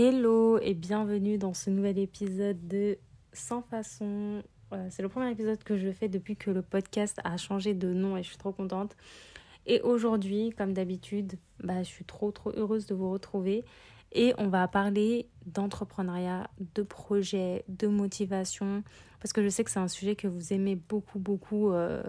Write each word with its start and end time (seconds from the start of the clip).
Hello 0.00 0.60
et 0.60 0.74
bienvenue 0.74 1.38
dans 1.38 1.54
ce 1.54 1.70
nouvel 1.70 1.98
épisode 1.98 2.68
de 2.68 2.98
Sans 3.32 3.62
façon. 3.62 4.44
Euh, 4.72 4.86
c'est 4.90 5.02
le 5.02 5.08
premier 5.08 5.28
épisode 5.28 5.64
que 5.64 5.76
je 5.76 5.90
fais 5.90 6.08
depuis 6.08 6.36
que 6.36 6.52
le 6.52 6.62
podcast 6.62 7.18
a 7.24 7.36
changé 7.36 7.74
de 7.74 7.92
nom 7.92 8.16
et 8.16 8.22
je 8.22 8.28
suis 8.28 8.36
trop 8.36 8.52
contente. 8.52 8.96
Et 9.66 9.80
aujourd'hui, 9.80 10.50
comme 10.56 10.72
d'habitude, 10.72 11.32
bah, 11.64 11.82
je 11.82 11.88
suis 11.88 12.04
trop 12.04 12.30
trop 12.30 12.52
heureuse 12.54 12.86
de 12.86 12.94
vous 12.94 13.10
retrouver 13.10 13.64
et 14.12 14.34
on 14.38 14.46
va 14.46 14.68
parler 14.68 15.28
d'entrepreneuriat, 15.46 16.48
de 16.76 16.82
projets, 16.82 17.64
de 17.66 17.88
motivation 17.88 18.84
parce 19.18 19.32
que 19.32 19.42
je 19.42 19.48
sais 19.48 19.64
que 19.64 19.70
c'est 19.72 19.80
un 19.80 19.88
sujet 19.88 20.14
que 20.14 20.28
vous 20.28 20.52
aimez 20.52 20.76
beaucoup 20.76 21.18
beaucoup 21.18 21.72
euh, 21.72 22.04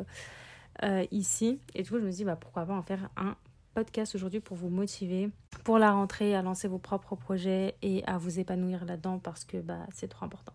euh, 0.83 1.07
ici. 1.09 1.59
Et 1.73 1.81
du 1.81 1.89
coup, 1.89 1.97
je 1.97 2.05
me 2.05 2.11
dis 2.11 2.23
bah, 2.23 2.35
pourquoi 2.35 2.67
pas 2.67 2.75
en 2.75 2.83
faire 2.83 3.09
un 3.17 3.35
podcast 3.73 4.15
aujourd'hui 4.15 4.39
pour 4.39 4.57
vous 4.57 4.69
motiver 4.69 5.29
pour 5.63 5.77
la 5.77 5.91
rentrée, 5.91 6.35
à 6.35 6.41
lancer 6.41 6.67
vos 6.67 6.77
propres 6.77 7.15
projets 7.15 7.75
et 7.81 8.03
à 8.05 8.17
vous 8.17 8.39
épanouir 8.39 8.85
là-dedans 8.85 9.19
parce 9.19 9.43
que 9.43 9.57
bah, 9.57 9.85
c'est 9.93 10.07
trop 10.07 10.25
important. 10.25 10.53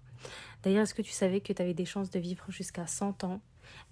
D'ailleurs, 0.63 0.83
est-ce 0.83 0.95
que 0.95 1.03
tu 1.03 1.13
savais 1.13 1.41
que 1.41 1.53
tu 1.53 1.61
avais 1.61 1.75
des 1.75 1.85
chances 1.85 2.11
de 2.11 2.19
vivre 2.19 2.45
jusqu'à 2.49 2.87
100 2.87 3.25
ans 3.25 3.41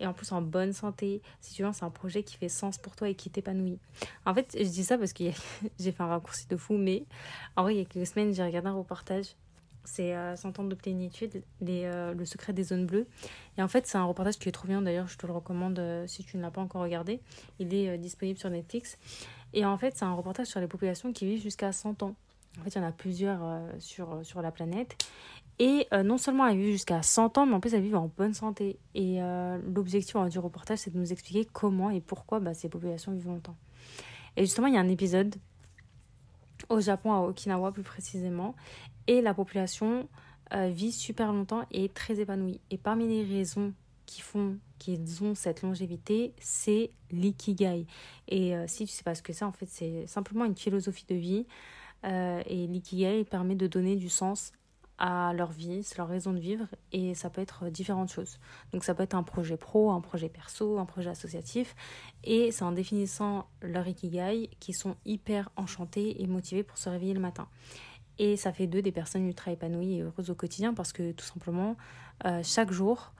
et 0.01 0.07
en 0.07 0.13
plus 0.13 0.33
en 0.33 0.41
bonne 0.41 0.73
santé? 0.73 1.23
Si 1.41 1.55
tu 1.55 1.63
lances 1.63 1.83
un 1.83 1.91
projet 1.91 2.23
qui 2.23 2.37
fait 2.37 2.49
sens 2.49 2.79
pour 2.79 2.97
toi 2.97 3.09
et 3.09 3.15
qui 3.15 3.31
t'épanouit 3.31 3.79
En 4.27 4.35
fait, 4.35 4.57
je 4.59 4.69
dis 4.69 4.85
ça 4.85 4.99
parce 4.99 5.13
que 5.13 5.25
j'ai 5.79 5.93
fait 5.93 6.03
un 6.03 6.09
raccourci 6.09 6.47
de 6.49 6.57
fou, 6.57 6.77
mais 6.77 7.05
en 7.57 7.63
vrai, 7.63 7.75
il 7.75 7.79
y 7.79 7.83
a 7.83 7.85
quelques 7.85 8.07
semaines, 8.07 8.35
j'ai 8.35 8.43
regardé 8.43 8.69
un 8.69 8.75
reportage 8.75 9.37
c'est 9.85 10.15
euh, 10.15 10.37
100 10.37 10.59
ans 10.59 10.65
de 10.65 10.75
plénitude, 10.75 11.43
les, 11.61 11.85
euh, 11.85 12.15
le 12.15 12.25
secret 12.25 12.53
des 12.53 12.65
zones 12.65 12.87
bleues. 12.87 13.07
Et 13.59 13.63
en 13.63 13.69
fait, 13.69 13.87
c'est 13.87 13.99
un 13.99 14.05
reportage 14.05 14.39
qui 14.39 14.49
est 14.49 14.53
trop 14.53 14.69
bien, 14.69 14.83
d'ailleurs, 14.83 15.09
je 15.09 15.19
te 15.19 15.27
le 15.27 15.33
recommande 15.33 15.79
euh, 15.79 16.07
si 16.07 16.25
tu 16.25 16.37
ne 16.37 16.43
l'as 16.43 16.51
pas 16.51 16.61
encore 16.61 16.83
regardé. 16.83 17.21
Il 17.59 17.75
est 17.75 17.99
disponible 17.99 18.39
sur 18.39 18.51
Netflix. 18.51 18.99
Et 19.53 19.65
en 19.65 19.77
fait, 19.77 19.97
c'est 19.97 20.05
un 20.05 20.15
reportage 20.15 20.47
sur 20.47 20.61
les 20.61 20.67
populations 20.67 21.13
qui 21.13 21.27
vivent 21.27 21.43
jusqu'à 21.43 21.73
100 21.73 22.03
ans. 22.03 22.15
En 22.61 22.65
fait, 22.65 22.71
il 22.71 22.79
y 22.79 22.81
en 22.81 22.87
a 22.87 22.93
plusieurs 22.93 23.41
sur, 23.79 24.25
sur 24.25 24.43
la 24.43 24.51
planète. 24.51 24.97
Et 25.59 25.87
non 26.05 26.19
seulement 26.19 26.47
elles 26.47 26.59
vivent 26.59 26.73
jusqu'à 26.73 27.03
100 27.03 27.39
ans, 27.39 27.47
mais 27.47 27.55
en 27.55 27.61
plus 27.61 27.73
elles 27.75 27.83
vivent 27.83 27.97
en 27.97 28.11
bonne 28.17 28.35
santé. 28.35 28.79
Et 28.95 29.21
l'objectif 29.75 30.17
du 30.31 30.39
reportage, 30.39 30.79
c'est 30.79 30.93
de 30.93 30.99
nous 30.99 31.13
expliquer 31.13 31.47
comment 31.51 31.91
et 31.91 32.01
pourquoi 32.01 32.41
bah, 32.41 32.55
ces 32.55 32.69
populations 32.69 33.13
vivent 33.13 33.29
longtemps. 33.29 33.57
Et 34.37 34.43
justement, 34.43 34.67
il 34.67 34.75
y 34.75 34.77
a 34.79 34.81
un 34.81 34.89
épisode 34.89 35.35
au 36.69 36.81
Japon, 36.81 37.13
à 37.13 37.21
Okinawa 37.21 37.73
plus 37.73 37.83
précisément, 37.83 38.55
et 39.07 39.21
la 39.21 39.35
population 39.35 40.09
euh, 40.55 40.69
vit 40.69 40.93
super 40.93 41.33
longtemps 41.33 41.65
et 41.71 41.85
est 41.85 41.95
très 41.95 42.21
épanouie. 42.21 42.61
Et 42.71 42.79
parmi 42.79 43.07
les 43.09 43.25
raisons 43.25 43.73
qui 44.07 44.21
font 44.21 44.59
qu'ils 44.79 45.23
ont 45.23 45.35
cette 45.35 45.63
longévité, 45.63 46.35
c'est 46.39 46.91
l'ikigai. 47.11 47.87
Et 48.29 48.57
euh, 48.57 48.67
si 48.67 48.85
tu 48.85 48.93
sais 48.93 49.05
pas 49.05 49.15
ce 49.15 49.23
que 49.23 49.33
c'est, 49.33 49.45
en 49.45 49.53
fait, 49.53 49.69
c'est 49.69 50.07
simplement 50.07 50.45
une 50.45 50.57
philosophie 50.57 51.07
de 51.09 51.15
vie. 51.15 51.47
Euh, 52.05 52.43
et 52.47 52.67
l'ikigai 52.67 53.25
permet 53.25 53.55
de 53.55 53.67
donner 53.67 53.97
du 53.97 54.09
sens 54.09 54.53
à 55.03 55.33
leur 55.33 55.51
vie, 55.51 55.83
c'est 55.83 55.99
leur 55.99 56.07
raison 56.07 56.33
de 56.33 56.39
vivre 56.39 56.67
et 56.93 57.15
ça 57.17 57.29
peut 57.29 57.41
être 57.41 57.69
différentes 57.71 58.11
choses. 58.11 58.39
Donc 58.73 58.85
ça 58.85 58.95
peut 58.95 59.03
être 59.03 59.17
un 59.17 59.25
projet 59.25 59.57
pro, 59.57 59.91
un 59.91 60.01
projet 60.01 60.29
perso, 60.29 60.79
un 60.79 60.87
projet 60.87 61.11
associatif 61.11 61.75
et 62.23 62.53
c'est 62.53 62.63
en 62.63 62.71
définissant 62.71 63.49
leur 63.63 63.89
ikigai 63.89 64.49
qu'ils 64.61 64.77
sont 64.77 64.95
hyper 65.05 65.51
enchantés 65.57 66.23
et 66.23 66.27
motivés 66.29 66.63
pour 66.63 66.79
se 66.79 66.89
réveiller 66.89 67.15
le 67.15 67.21
matin. 67.21 67.49
Et 68.21 68.37
ça 68.37 68.53
fait 68.53 68.69
d'eux 68.69 68.81
des 68.81 68.93
personnes 68.93 69.27
ultra 69.27 69.51
épanouies 69.51 69.97
et 69.97 70.03
heureuses 70.03 70.31
au 70.31 70.37
quotidien 70.37 70.73
parce 70.73 70.93
que 70.93 71.11
tout 71.11 71.25
simplement, 71.25 71.77
euh, 72.25 72.41
chaque 72.45 72.71
jour, 72.71 73.13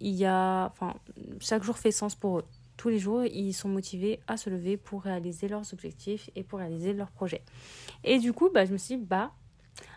il 0.00 0.14
y 0.14 0.26
a, 0.26 0.66
enfin, 0.66 0.96
chaque 1.40 1.62
jour 1.62 1.78
fait 1.78 1.92
sens 1.92 2.14
pour 2.14 2.40
eux. 2.40 2.44
Tous 2.76 2.90
les 2.90 2.98
jours, 2.98 3.24
ils 3.24 3.54
sont 3.54 3.68
motivés 3.70 4.20
à 4.26 4.36
se 4.36 4.50
lever 4.50 4.76
pour 4.76 5.02
réaliser 5.02 5.48
leurs 5.48 5.72
objectifs 5.72 6.28
et 6.36 6.42
pour 6.42 6.58
réaliser 6.58 6.92
leurs 6.92 7.10
projets. 7.10 7.42
Et 8.04 8.18
du 8.18 8.34
coup, 8.34 8.50
bah, 8.52 8.66
je 8.66 8.72
me 8.72 8.76
suis 8.76 8.98
dit, 8.98 9.02
bah, 9.02 9.32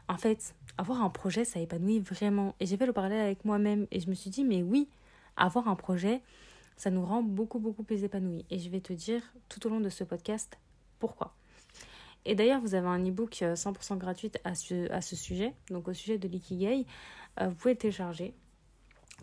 en 0.07 0.17
fait, 0.17 0.55
avoir 0.77 1.01
un 1.01 1.09
projet, 1.09 1.45
ça 1.45 1.59
épanouit 1.59 1.99
vraiment. 1.99 2.55
Et 2.59 2.65
j'ai 2.65 2.77
fait 2.77 2.85
le 2.85 2.93
parallèle 2.93 3.21
avec 3.21 3.45
moi-même 3.45 3.87
et 3.91 3.99
je 3.99 4.09
me 4.09 4.15
suis 4.15 4.29
dit, 4.29 4.43
mais 4.43 4.61
oui, 4.61 4.87
avoir 5.37 5.67
un 5.67 5.75
projet, 5.75 6.21
ça 6.77 6.89
nous 6.89 7.05
rend 7.05 7.23
beaucoup, 7.23 7.59
beaucoup 7.59 7.83
plus 7.83 8.03
épanouis. 8.03 8.45
Et 8.49 8.59
je 8.59 8.69
vais 8.69 8.81
te 8.81 8.93
dire 8.93 9.21
tout 9.49 9.65
au 9.65 9.69
long 9.69 9.79
de 9.79 9.89
ce 9.89 10.03
podcast 10.03 10.57
pourquoi. 10.99 11.33
Et 12.25 12.35
d'ailleurs, 12.35 12.59
vous 12.59 12.73
avez 12.73 12.87
un 12.87 13.03
e-book 13.05 13.35
100% 13.35 13.93
euh, 13.93 13.95
gratuit 13.97 14.31
à 14.43 14.55
ce, 14.55 15.15
sujet, 15.15 15.53
donc 15.69 15.87
au 15.87 15.93
sujet 15.93 16.17
de 16.17 16.27
l'ikigai. 16.27 16.85
Euh, 17.39 17.49
vous 17.49 17.55
pouvez 17.55 17.73
le 17.73 17.77
télécharger 17.77 18.33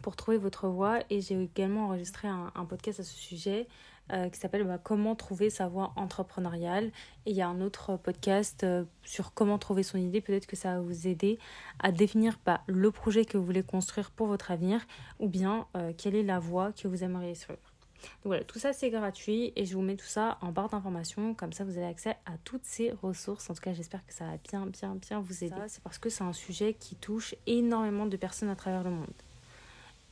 pour 0.02 0.16
trouver 0.16 0.38
votre 0.38 0.68
voie. 0.68 1.00
Et 1.10 1.20
j'ai 1.20 1.40
également 1.40 1.86
enregistré 1.86 2.28
un, 2.28 2.64
podcast 2.64 3.00
à 3.00 3.02
ce 3.02 3.14
sujet 3.14 3.66
euh, 4.12 4.28
qui 4.28 4.38
s'appelle 4.38 4.64
bah, 4.64 4.78
Comment 4.82 5.14
trouver 5.14 5.50
sa 5.50 5.68
voie 5.68 5.92
entrepreneuriale. 5.96 6.86
Et 7.26 7.30
il 7.30 7.36
y 7.36 7.42
a 7.42 7.48
un 7.48 7.60
autre 7.60 7.96
podcast 7.96 8.66
sur 9.04 9.34
comment 9.34 9.58
trouver 9.58 9.82
son 9.82 9.98
idée. 9.98 10.20
Peut-être 10.20 10.46
que 10.46 10.56
ça 10.56 10.74
va 10.74 10.80
vous 10.80 11.06
aider 11.06 11.38
à 11.78 11.92
définir 11.92 12.38
bah, 12.44 12.62
le 12.66 12.90
projet 12.90 13.24
que 13.24 13.38
vous 13.38 13.44
voulez 13.44 13.62
construire 13.62 14.10
pour 14.10 14.26
votre 14.26 14.50
avenir 14.50 14.80
ou 15.18 15.28
bien 15.28 15.66
quelle 15.96 16.14
est 16.14 16.22
la 16.22 16.38
voie 16.38 16.72
que 16.72 16.88
vous 16.88 17.04
aimeriez 17.04 17.34
suivre. 17.34 17.72
Donc 18.02 18.26
voilà, 18.26 18.44
tout 18.44 18.58
ça 18.58 18.72
c'est 18.72 18.90
gratuit 18.90 19.52
et 19.56 19.64
je 19.64 19.74
vous 19.74 19.82
mets 19.82 19.96
tout 19.96 20.06
ça 20.06 20.38
en 20.40 20.52
barre 20.52 20.68
d'informations, 20.68 21.34
comme 21.34 21.52
ça 21.52 21.64
vous 21.64 21.76
avez 21.76 21.86
accès 21.86 22.16
à 22.26 22.36
toutes 22.44 22.64
ces 22.64 22.90
ressources. 22.90 23.48
En 23.50 23.54
tout 23.54 23.60
cas, 23.60 23.72
j'espère 23.72 24.04
que 24.06 24.12
ça 24.12 24.24
va 24.24 24.36
bien, 24.50 24.66
bien, 24.66 24.94
bien 24.96 25.20
vous 25.20 25.44
aider. 25.44 25.56
C'est 25.68 25.82
parce 25.82 25.98
que 25.98 26.08
c'est 26.08 26.24
un 26.24 26.32
sujet 26.32 26.74
qui 26.74 26.96
touche 26.96 27.34
énormément 27.46 28.06
de 28.06 28.16
personnes 28.16 28.48
à 28.48 28.56
travers 28.56 28.82
le 28.82 28.90
monde. 28.90 29.12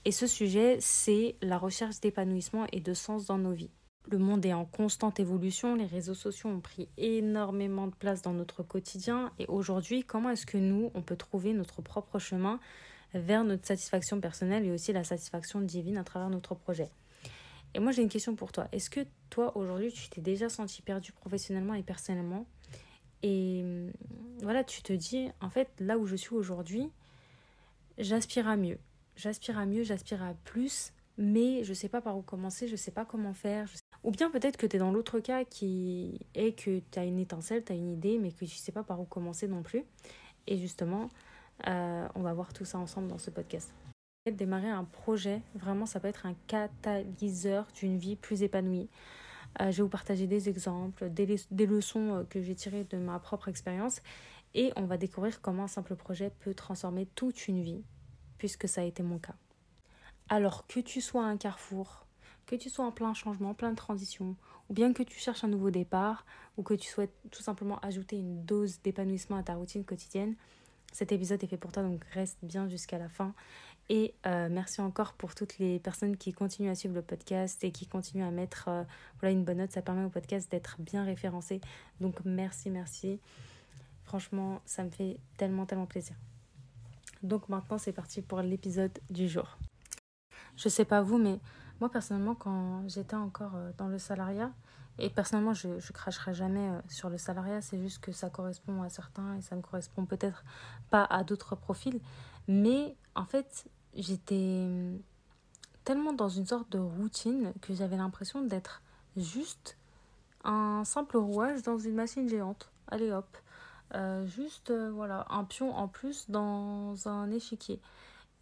Et 0.04 0.12
ce 0.12 0.26
sujet, 0.26 0.78
c'est 0.80 1.36
la 1.42 1.58
recherche 1.58 2.00
d'épanouissement 2.00 2.66
et 2.72 2.80
de 2.80 2.94
sens 2.94 3.26
dans 3.26 3.38
nos 3.38 3.52
vies. 3.52 3.70
Le 4.08 4.18
monde 4.18 4.44
est 4.46 4.52
en 4.52 4.64
constante 4.64 5.20
évolution, 5.20 5.74
les 5.74 5.86
réseaux 5.86 6.14
sociaux 6.14 6.48
ont 6.48 6.60
pris 6.60 6.88
énormément 6.96 7.86
de 7.86 7.94
place 7.94 8.22
dans 8.22 8.32
notre 8.32 8.62
quotidien 8.62 9.30
et 9.38 9.46
aujourd'hui, 9.46 10.04
comment 10.04 10.30
est-ce 10.30 10.46
que 10.46 10.58
nous, 10.58 10.90
on 10.94 11.02
peut 11.02 11.16
trouver 11.16 11.52
notre 11.52 11.82
propre 11.82 12.18
chemin 12.18 12.58
vers 13.14 13.44
notre 13.44 13.66
satisfaction 13.66 14.20
personnelle 14.20 14.64
et 14.64 14.70
aussi 14.70 14.92
la 14.92 15.04
satisfaction 15.04 15.60
divine 15.60 15.98
à 15.98 16.04
travers 16.04 16.30
notre 16.30 16.54
projet? 16.54 16.90
Et 17.74 17.78
moi, 17.78 17.92
j'ai 17.92 18.02
une 18.02 18.08
question 18.08 18.34
pour 18.34 18.52
toi. 18.52 18.66
Est-ce 18.72 18.90
que 18.90 19.00
toi, 19.28 19.56
aujourd'hui, 19.56 19.92
tu 19.92 20.08
t'es 20.08 20.20
déjà 20.20 20.48
senti 20.48 20.82
perdu 20.82 21.12
professionnellement 21.12 21.74
et 21.74 21.82
personnellement? 21.82 22.46
Et 23.22 23.60
hum, 23.62 23.92
voilà, 24.42 24.64
tu 24.64 24.82
te 24.82 24.92
dis, 24.92 25.28
en 25.40 25.50
fait, 25.50 25.68
là 25.78 25.98
où 25.98 26.06
je 26.06 26.16
suis 26.16 26.34
aujourd'hui, 26.34 26.90
j'aspire 27.98 28.48
à 28.48 28.56
mieux. 28.56 28.78
J'aspire 29.14 29.58
à 29.58 29.66
mieux, 29.66 29.84
j'aspire 29.84 30.22
à 30.22 30.34
plus, 30.44 30.92
mais 31.18 31.62
je 31.62 31.70
ne 31.70 31.74
sais 31.74 31.88
pas 31.88 32.00
par 32.00 32.16
où 32.16 32.22
commencer, 32.22 32.66
je 32.66 32.72
ne 32.72 32.76
sais 32.76 32.90
pas 32.90 33.04
comment 33.04 33.34
faire. 33.34 33.68
Ou 34.02 34.10
bien 34.10 34.30
peut-être 34.30 34.56
que 34.56 34.66
tu 34.66 34.76
es 34.76 34.78
dans 34.78 34.92
l'autre 34.92 35.20
cas 35.20 35.44
qui 35.44 36.20
est 36.34 36.52
que 36.52 36.80
tu 36.90 36.98
as 36.98 37.04
une 37.04 37.18
étincelle, 37.18 37.64
tu 37.64 37.72
as 37.72 37.74
une 37.74 37.90
idée, 37.90 38.18
mais 38.18 38.30
que 38.32 38.38
tu 38.38 38.44
ne 38.44 38.48
sais 38.48 38.72
pas 38.72 38.82
par 38.82 39.00
où 39.00 39.04
commencer 39.04 39.46
non 39.46 39.62
plus. 39.62 39.84
Et 40.46 40.56
justement, 40.56 41.10
euh, 41.66 42.08
on 42.14 42.22
va 42.22 42.32
voir 42.32 42.52
tout 42.52 42.64
ça 42.64 42.78
ensemble 42.78 43.08
dans 43.08 43.18
ce 43.18 43.30
podcast. 43.30 43.72
Démarrer 44.30 44.68
un 44.68 44.84
projet, 44.84 45.42
vraiment, 45.54 45.86
ça 45.86 46.00
peut 46.00 46.08
être 46.08 46.26
un 46.26 46.34
catalyseur 46.46 47.66
d'une 47.74 47.98
vie 47.98 48.16
plus 48.16 48.42
épanouie. 48.42 48.88
Euh, 49.60 49.70
je 49.70 49.78
vais 49.78 49.82
vous 49.82 49.88
partager 49.88 50.26
des 50.26 50.48
exemples, 50.48 51.10
des, 51.10 51.36
des 51.50 51.66
leçons 51.66 52.14
euh, 52.14 52.24
que 52.24 52.40
j'ai 52.40 52.54
tirées 52.54 52.84
de 52.84 52.96
ma 52.98 53.18
propre 53.18 53.48
expérience 53.48 54.00
et 54.54 54.72
on 54.76 54.84
va 54.84 54.96
découvrir 54.96 55.40
comment 55.40 55.64
un 55.64 55.68
simple 55.68 55.96
projet 55.96 56.30
peut 56.40 56.54
transformer 56.54 57.06
toute 57.06 57.48
une 57.48 57.62
vie, 57.62 57.82
puisque 58.38 58.68
ça 58.68 58.82
a 58.82 58.84
été 58.84 59.02
mon 59.02 59.18
cas. 59.18 59.34
Alors 60.28 60.66
que 60.66 60.80
tu 60.80 61.00
sois 61.00 61.24
un 61.24 61.36
carrefour, 61.36 62.06
que 62.46 62.56
tu 62.56 62.70
sois 62.70 62.84
en 62.84 62.92
plein 62.92 63.14
changement, 63.14 63.54
plein 63.54 63.70
de 63.70 63.76
transition, 63.76 64.36
ou 64.68 64.74
bien 64.74 64.92
que 64.92 65.02
tu 65.02 65.18
cherches 65.18 65.44
un 65.44 65.48
nouveau 65.48 65.70
départ, 65.70 66.24
ou 66.56 66.62
que 66.62 66.74
tu 66.74 66.88
souhaites 66.88 67.14
tout 67.30 67.42
simplement 67.42 67.78
ajouter 67.80 68.16
une 68.16 68.44
dose 68.44 68.80
d'épanouissement 68.82 69.36
à 69.36 69.42
ta 69.42 69.54
routine 69.54 69.84
quotidienne, 69.84 70.36
cet 70.92 71.12
épisode 71.12 71.42
est 71.42 71.46
fait 71.46 71.56
pour 71.56 71.72
toi, 71.72 71.82
donc 71.82 72.04
reste 72.12 72.38
bien 72.42 72.68
jusqu'à 72.68 72.98
la 72.98 73.08
fin. 73.08 73.34
Et 73.88 74.14
euh, 74.26 74.48
merci 74.50 74.80
encore 74.80 75.14
pour 75.14 75.34
toutes 75.34 75.58
les 75.58 75.78
personnes 75.78 76.16
qui 76.16 76.32
continuent 76.32 76.70
à 76.70 76.74
suivre 76.74 76.94
le 76.94 77.02
podcast 77.02 77.62
et 77.64 77.72
qui 77.72 77.86
continuent 77.86 78.24
à 78.24 78.30
mettre 78.30 78.66
euh, 78.68 78.84
voilà, 79.18 79.32
une 79.32 79.44
bonne 79.44 79.58
note. 79.58 79.72
Ça 79.72 79.82
permet 79.82 80.04
au 80.04 80.10
podcast 80.10 80.50
d'être 80.50 80.76
bien 80.80 81.04
référencé. 81.04 81.60
Donc 82.00 82.16
merci, 82.24 82.70
merci. 82.70 83.20
Franchement, 84.04 84.60
ça 84.64 84.84
me 84.84 84.90
fait 84.90 85.18
tellement, 85.36 85.66
tellement 85.66 85.86
plaisir. 85.86 86.16
Donc 87.22 87.48
maintenant, 87.48 87.78
c'est 87.78 87.92
parti 87.92 88.22
pour 88.22 88.40
l'épisode 88.42 88.96
du 89.10 89.28
jour. 89.28 89.58
Je 90.56 90.68
sais 90.68 90.84
pas 90.84 91.02
vous, 91.02 91.18
mais 91.18 91.38
moi 91.80 91.90
personnellement, 91.90 92.34
quand 92.34 92.82
j'étais 92.88 93.16
encore 93.16 93.56
euh, 93.56 93.70
dans 93.78 93.88
le 93.88 93.98
salariat, 93.98 94.50
et 94.98 95.08
personnellement, 95.08 95.54
je 95.54 95.92
cracherai 95.92 96.34
jamais 96.34 96.68
sur 96.88 97.08
le 97.08 97.16
salariat, 97.16 97.62
c'est 97.62 97.78
juste 97.78 98.00
que 98.00 98.12
ça 98.12 98.28
correspond 98.28 98.82
à 98.82 98.90
certains 98.90 99.36
et 99.36 99.40
ça 99.40 99.56
ne 99.56 99.62
correspond 99.62 100.04
peut-être 100.04 100.44
pas 100.90 101.04
à 101.04 101.24
d'autres 101.24 101.56
profils. 101.56 102.00
Mais 102.48 102.94
en 103.14 103.24
fait, 103.24 103.64
j'étais 103.94 104.68
tellement 105.84 106.12
dans 106.12 106.28
une 106.28 106.46
sorte 106.46 106.70
de 106.70 106.78
routine 106.78 107.52
que 107.62 107.74
j'avais 107.74 107.96
l'impression 107.96 108.42
d'être 108.42 108.82
juste 109.16 109.76
un 110.44 110.84
simple 110.84 111.16
rouage 111.16 111.62
dans 111.62 111.78
une 111.78 111.94
machine 111.94 112.28
géante. 112.28 112.70
Allez 112.88 113.10
hop. 113.12 113.36
Euh, 113.94 114.24
juste 114.24 114.70
euh, 114.70 114.90
voilà 114.92 115.26
un 115.30 115.42
pion 115.42 115.74
en 115.74 115.88
plus 115.88 116.30
dans 116.30 117.08
un 117.08 117.30
échiquier. 117.30 117.80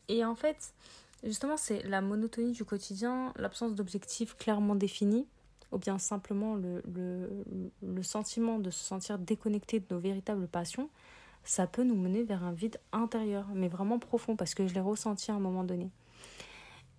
Et 0.08 0.25
en 0.25 0.35
fait, 0.35 0.75
justement, 1.25 1.56
c'est 1.56 1.82
la 1.85 2.00
monotonie 2.00 2.53
du 2.53 2.65
quotidien, 2.65 3.32
l'absence 3.37 3.75
d'objectifs 3.75 4.37
clairement 4.37 4.75
définis, 4.75 5.26
ou 5.73 5.79
bien 5.79 5.99
simplement 5.99 6.55
le, 6.55 6.82
le, 6.93 7.44
le, 7.82 8.03
sentiment 8.03 8.59
de 8.59 8.70
se 8.70 8.82
sentir 8.82 9.19
déconnecté 9.19 9.81
de 9.81 9.87
nos 9.91 10.00
véritables 10.00 10.49
passions. 10.49 10.88
ça 11.44 11.67
peut 11.67 11.85
nous 11.85 11.94
mener 11.97 12.23
vers 12.23 12.43
un 12.44 12.53
vide 12.53 12.79
intérieur, 12.93 13.47
mais 13.55 13.69
vraiment 13.69 13.99
profond, 13.99 14.37
parce 14.37 14.55
que 14.55 14.67
je 14.67 14.75
l'ai 14.75 14.81
ressenti 14.81 15.31
à 15.31 15.35
un 15.35 15.41
moment 15.41 15.65
donné. 15.65 15.91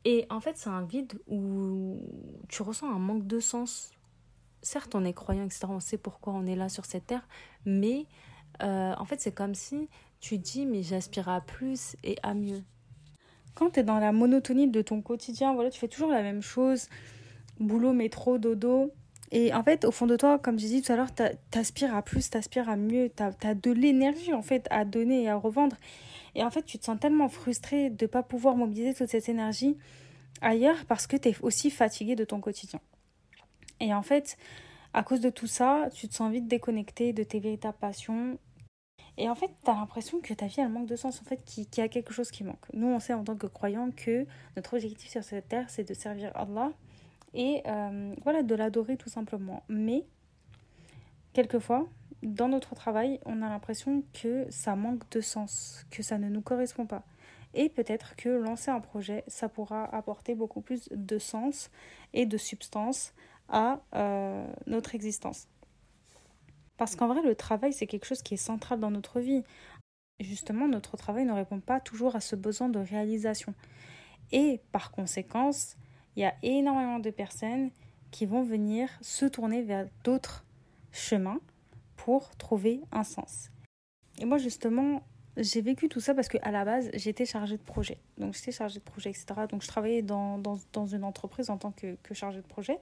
Et 0.06 0.26
en 0.30 0.40
fait, 0.40 0.58
c'est 0.58 0.70
un 0.70 0.84
vide 0.84 1.20
où 1.28 2.00
tu 2.48 2.62
ressens 2.62 2.90
un 2.90 3.00
manque 3.00 3.28
de 3.28 3.40
sens. 3.40 3.92
Certes, 4.62 4.96
on 4.96 5.04
est 5.04 5.14
croyant, 5.14 5.46
etc. 5.46 5.68
On 5.70 5.80
sait 5.80 5.98
pourquoi 5.98 6.34
on 6.34 6.46
est 6.46 6.56
là 6.56 6.70
sur 6.70 6.86
cette 6.86 7.08
terre, 7.08 7.28
mais 7.66 8.06
euh, 8.62 8.94
en 8.98 9.06
fait, 9.06 9.20
c'est 9.20 9.32
comme 9.32 9.56
si 9.56 9.90
tu 10.20 10.38
dis, 10.38 10.66
mais 10.66 10.84
j'aspire 10.84 11.30
à 11.30 11.42
plus 11.42 11.96
et 12.04 12.18
à 12.24 12.34
mieux. 12.34 12.64
Quand 13.56 13.72
tu 13.72 13.82
es 13.82 13.84
dans 13.84 14.00
la 14.00 14.12
monotonie 14.12 14.68
de 14.68 14.82
ton 14.82 15.02
quotidien, 15.02 15.54
voilà, 15.54 15.70
tu 15.70 15.80
fais 15.80 15.88
toujours 15.88 16.12
la 16.12 16.22
même 16.22 16.42
chose, 16.42 16.88
boulot, 17.60 17.94
métro, 17.94 18.38
dodo. 18.38 18.92
Et 19.32 19.54
en 19.54 19.64
fait, 19.64 19.86
au 19.86 19.92
fond 19.92 20.08
de 20.08 20.16
toi, 20.16 20.40
comme 20.40 20.58
j'ai 20.58 20.68
dit 20.68 20.82
tout 20.82 20.92
à 20.92 20.96
l'heure, 20.96 21.12
t'aspires 21.52 21.96
à 21.96 22.02
plus, 22.02 22.30
t'aspires 22.30 22.70
à 22.70 22.76
mieux, 22.76 23.10
t'as 23.16 23.32
as 23.44 23.54
de 23.54 23.72
l'énergie 23.72 24.34
en 24.34 24.42
fait 24.42 24.68
à 24.72 24.86
donner 24.86 25.24
et 25.24 25.30
à 25.30 25.36
revendre. 25.36 25.76
Et 26.36 26.44
en 26.44 26.50
fait, 26.50 26.64
tu 26.64 26.80
te 26.80 26.86
sens 26.86 27.00
tellement 27.00 27.30
frustré 27.30 27.90
de 27.90 28.06
ne 28.06 28.08
pas 28.08 28.24
pouvoir 28.24 28.56
mobiliser 28.56 28.94
toute 28.94 29.10
cette 29.10 29.30
énergie 29.30 29.78
ailleurs 30.42 30.86
parce 30.88 31.06
que 31.06 31.18
tu 31.18 31.30
es 31.30 31.36
aussi 31.42 31.70
fatigué 31.70 32.16
de 32.16 32.24
ton 32.24 32.40
quotidien. 32.40 32.80
Et 33.80 33.94
en 33.94 34.02
fait, 34.02 34.38
à 34.94 35.04
cause 35.04 35.20
de 35.22 35.30
tout 35.30 35.48
ça, 35.48 35.90
tu 35.94 36.08
te 36.08 36.16
sens 36.16 36.32
vite 36.32 36.48
déconnecté 36.48 37.14
de 37.14 37.24
tes 37.24 37.40
véritables 37.40 37.78
passions. 37.80 38.38
Et 39.18 39.30
en 39.30 39.36
fait, 39.36 39.52
tu 39.64 39.70
as 39.70 39.74
l'impression 39.74 40.22
que 40.22 40.34
ta 40.34 40.48
vie, 40.48 40.62
elle 40.62 40.70
manque 40.70 40.88
de 40.88 40.96
sens, 40.96 41.20
en 41.22 41.26
fait, 41.26 41.44
qu'il 41.44 41.68
y 41.78 41.82
a 41.82 41.90
quelque 41.90 42.14
chose 42.14 42.32
qui 42.32 42.44
manque. 42.44 42.66
Nous, 42.74 42.88
on 42.88 43.00
sait 43.00 43.14
en 43.14 43.24
tant 43.24 43.36
que 43.36 43.48
croyants 43.48 43.92
que 43.92 44.26
notre 44.56 44.76
objectif 44.76 45.10
sur 45.10 45.24
cette 45.24 45.50
terre, 45.50 45.70
c'est 45.70 45.88
de 45.88 45.94
servir 45.94 46.32
Allah 46.36 46.72
et 47.34 47.62
euh, 47.68 48.16
voilà, 48.24 48.44
de 48.44 48.56
l'adorer 48.56 48.98
tout 48.98 49.10
simplement. 49.10 49.64
Mais, 49.68 50.06
quelquefois, 51.34 51.88
dans 52.24 52.48
notre 52.48 52.76
travail, 52.76 53.20
on 53.26 53.42
a 53.42 53.50
l'impression 53.50 54.04
que 54.14 54.46
ça 54.50 54.76
manque 54.76 55.10
de 55.12 55.22
sens, 55.22 55.86
que 55.92 56.04
ça 56.04 56.18
ne 56.18 56.30
nous 56.30 56.42
correspond 56.42 56.86
pas. 56.86 57.04
Et 57.54 57.70
peut-être 57.70 58.16
que 58.16 58.30
lancer 58.30 58.72
un 58.72 58.80
projet, 58.80 59.24
ça 59.28 59.50
pourra 59.50 59.84
apporter 59.96 60.36
beaucoup 60.36 60.62
plus 60.62 60.88
de 60.92 61.18
sens 61.18 61.72
et 62.14 62.26
de 62.26 62.38
substance 62.38 63.14
à 63.50 63.80
euh, 63.96 64.46
notre 64.68 64.96
existence. 64.96 65.48
Parce 66.80 66.96
qu'en 66.96 67.10
vrai, 67.10 67.22
le 67.22 67.36
travail, 67.36 67.74
c'est 67.74 67.88
quelque 67.88 68.06
chose 68.06 68.22
qui 68.22 68.36
est 68.36 68.38
central 68.38 68.80
dans 68.80 68.90
notre 68.90 69.20
vie. 69.20 69.44
Justement, 70.22 70.66
notre 70.66 70.96
travail 70.96 71.26
ne 71.26 71.34
répond 71.34 71.60
pas 71.60 71.82
toujours 71.82 72.16
à 72.16 72.22
ce 72.22 72.38
besoin 72.38 72.70
de 72.70 72.80
réalisation. 72.80 73.54
Et 74.32 74.62
par 74.72 74.92
conséquence, 74.92 75.76
il 76.16 76.22
y 76.22 76.26
a 76.26 76.34
énormément 76.42 77.00
de 77.00 77.10
personnes 77.10 77.70
qui 78.12 78.26
vont 78.26 78.44
venir 78.44 78.90
se 79.02 79.26
tourner 79.26 79.62
vers 79.62 79.88
d'autres 80.06 80.46
chemins 80.94 81.42
pour 81.98 82.34
trouver 82.38 82.80
un 82.94 83.04
sens. 83.04 83.50
Et 84.18 84.24
moi, 84.24 84.38
justement, 84.38 85.04
j'ai 85.36 85.60
vécu 85.60 85.90
tout 85.90 86.00
ça 86.00 86.16
parce 86.16 86.30
qu'à 86.30 86.50
la 86.50 86.64
base, 86.64 86.90
j'étais 86.94 87.26
chargée 87.26 87.58
de 87.58 87.62
projet. 87.62 87.98
Donc, 88.18 88.36
j'étais 88.36 88.54
chargée 88.54 88.80
de 88.80 88.86
projet, 88.86 89.10
etc. 89.10 89.26
Donc, 89.50 89.64
je 89.64 89.68
travaillais 89.68 90.02
dans, 90.02 90.38
dans, 90.38 90.58
dans 90.72 90.86
une 90.86 91.04
entreprise 91.04 91.50
en 91.50 91.58
tant 91.58 91.72
que, 91.72 91.98
que, 92.04 92.14
chargée 92.14 92.42
de 92.42 92.48
projet. 92.48 92.80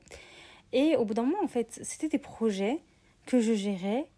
Et 0.71 0.95
au 0.97 1.03
bout 1.03 1.15
d'un 1.15 1.23
moment, 1.23 1.43
en 1.43 1.47
fait, 1.47 1.79
c'était 1.81 2.09
des 2.09 2.19
projets 2.19 2.79
que 3.27 3.39
je 3.39 3.53
gérais 3.53 4.09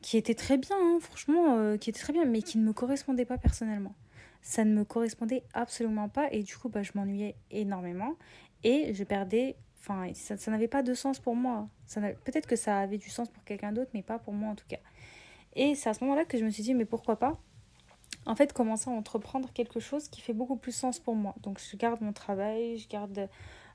qui 0.00 0.16
étaient 0.16 0.34
très 0.34 0.58
bien, 0.58 0.76
hein, 0.78 0.98
franchement, 1.00 1.56
euh, 1.56 1.76
qui 1.76 1.90
étaient 1.90 1.98
très 1.98 2.12
bien, 2.12 2.24
mais 2.24 2.42
qui 2.42 2.58
ne 2.58 2.64
me 2.64 2.72
correspondaient 2.72 3.24
pas 3.24 3.38
personnellement. 3.38 3.94
Ça 4.42 4.64
ne 4.64 4.72
me 4.72 4.84
correspondait 4.84 5.42
absolument 5.54 6.08
pas 6.08 6.28
et 6.32 6.44
du 6.44 6.56
coup, 6.56 6.68
bah, 6.68 6.84
je 6.84 6.92
m'ennuyais 6.94 7.34
énormément 7.50 8.14
et 8.62 8.94
je 8.94 9.02
perdais. 9.02 9.56
Enfin, 9.80 10.12
ça, 10.14 10.36
ça 10.36 10.50
n'avait 10.52 10.68
pas 10.68 10.82
de 10.82 10.94
sens 10.94 11.18
pour 11.18 11.34
moi. 11.34 11.68
Peut-être 12.24 12.46
que 12.46 12.54
ça 12.54 12.78
avait 12.78 12.98
du 12.98 13.08
sens 13.08 13.28
pour 13.28 13.42
quelqu'un 13.42 13.72
d'autre, 13.72 13.90
mais 13.94 14.02
pas 14.02 14.18
pour 14.18 14.34
moi 14.34 14.50
en 14.50 14.54
tout 14.54 14.66
cas. 14.68 14.78
Et 15.56 15.74
c'est 15.74 15.88
à 15.88 15.94
ce 15.94 16.04
moment-là 16.04 16.24
que 16.24 16.38
je 16.38 16.44
me 16.44 16.50
suis 16.50 16.62
dit, 16.62 16.74
mais 16.74 16.84
pourquoi 16.84 17.18
pas 17.18 17.40
en 18.26 18.34
fait, 18.34 18.52
commencer 18.52 18.90
à 18.90 18.92
entreprendre 18.92 19.50
quelque 19.54 19.80
chose 19.80 20.08
qui 20.08 20.20
fait 20.20 20.34
beaucoup 20.34 20.56
plus 20.56 20.72
sens 20.72 20.98
pour 20.98 21.14
moi. 21.14 21.34
Donc, 21.42 21.58
je 21.60 21.76
garde 21.76 22.02
mon 22.02 22.12
travail, 22.12 22.76
je 22.76 22.86
garde 22.86 23.28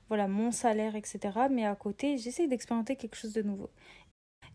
voilà 0.08 0.28
mon 0.28 0.52
salaire, 0.52 0.94
etc. 0.96 1.18
Mais 1.50 1.64
à 1.64 1.74
côté, 1.74 2.18
j'essaie 2.18 2.46
d'expérimenter 2.46 2.96
quelque 2.96 3.16
chose 3.16 3.32
de 3.32 3.42
nouveau. 3.42 3.70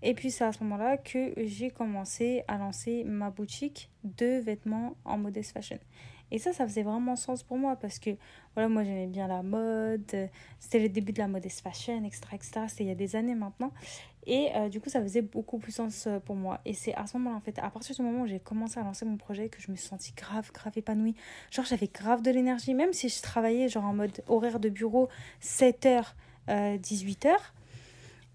Et 0.02 0.14
puis, 0.14 0.32
c'est 0.32 0.44
à 0.44 0.52
ce 0.52 0.64
moment-là 0.64 0.98
que 0.98 1.34
j'ai 1.38 1.72
commencé 1.72 2.44
à 2.48 2.58
lancer 2.58 3.04
ma 3.04 3.30
boutique 3.30 3.90
de 4.04 4.40
vêtements 4.40 4.96
en 5.06 5.18
modest 5.18 5.52
fashion. 5.52 5.80
Et 6.32 6.38
ça, 6.38 6.54
ça 6.54 6.68
faisait 6.68 6.84
vraiment 6.84 7.16
sens 7.16 7.44
pour 7.44 7.58
moi 7.58 7.76
parce 7.76 8.00
que, 8.00 8.12
voilà, 8.54 8.70
moi 8.70 8.84
j'aimais 8.84 9.08
bien 9.08 9.28
la 9.28 9.42
mode, 9.42 10.30
c'était 10.60 10.80
le 10.80 10.90
début 10.90 11.12
de 11.12 11.20
la 11.20 11.28
modest 11.28 11.62
fashion, 11.62 12.04
etc. 12.06 12.22
etc. 12.34 12.52
C'était 12.68 12.84
il 12.84 12.88
y 12.88 12.92
a 12.92 12.96
des 12.96 13.16
années 13.16 13.36
maintenant. 13.36 13.72
Et 14.28 14.50
euh, 14.56 14.70
du 14.70 14.80
coup, 14.80 14.90
ça 14.90 15.02
faisait 15.02 15.24
beaucoup 15.24 15.58
plus 15.58 15.72
sens 15.72 16.06
euh, 16.06 16.20
pour 16.20 16.36
moi. 16.36 16.62
Et 16.66 16.74
c'est 16.74 16.94
à 16.94 17.08
ce 17.08 17.18
moment-là, 17.18 17.38
en 17.38 17.40
fait, 17.40 17.58
à 17.58 17.70
partir 17.72 17.96
du 17.96 18.02
moment 18.04 18.22
où 18.22 18.28
j'ai 18.28 18.40
commencé 18.40 18.80
à 18.80 18.84
lancer 18.84 19.06
mon 19.06 19.18
projet, 19.18 19.50
que 19.50 19.60
je 19.60 19.72
me 19.72 19.76
suis 19.76 19.88
sentie 19.88 20.14
grave, 20.16 20.52
grave 20.54 20.78
épanouie. 20.78 21.16
Genre, 21.50 21.66
j'avais 21.66 21.88
grave 21.88 22.22
de 22.22 22.30
l'énergie, 22.30 22.76
même 22.76 22.94
si 22.94 23.10
je 23.10 23.22
travaillais 23.24 23.70
genre 23.70 23.86
en 23.86 23.94
mode 23.94 24.22
horaire 24.28 24.60
de 24.60 24.70
bureau, 24.70 25.10
7h, 25.42 26.14
18h. 26.48 27.32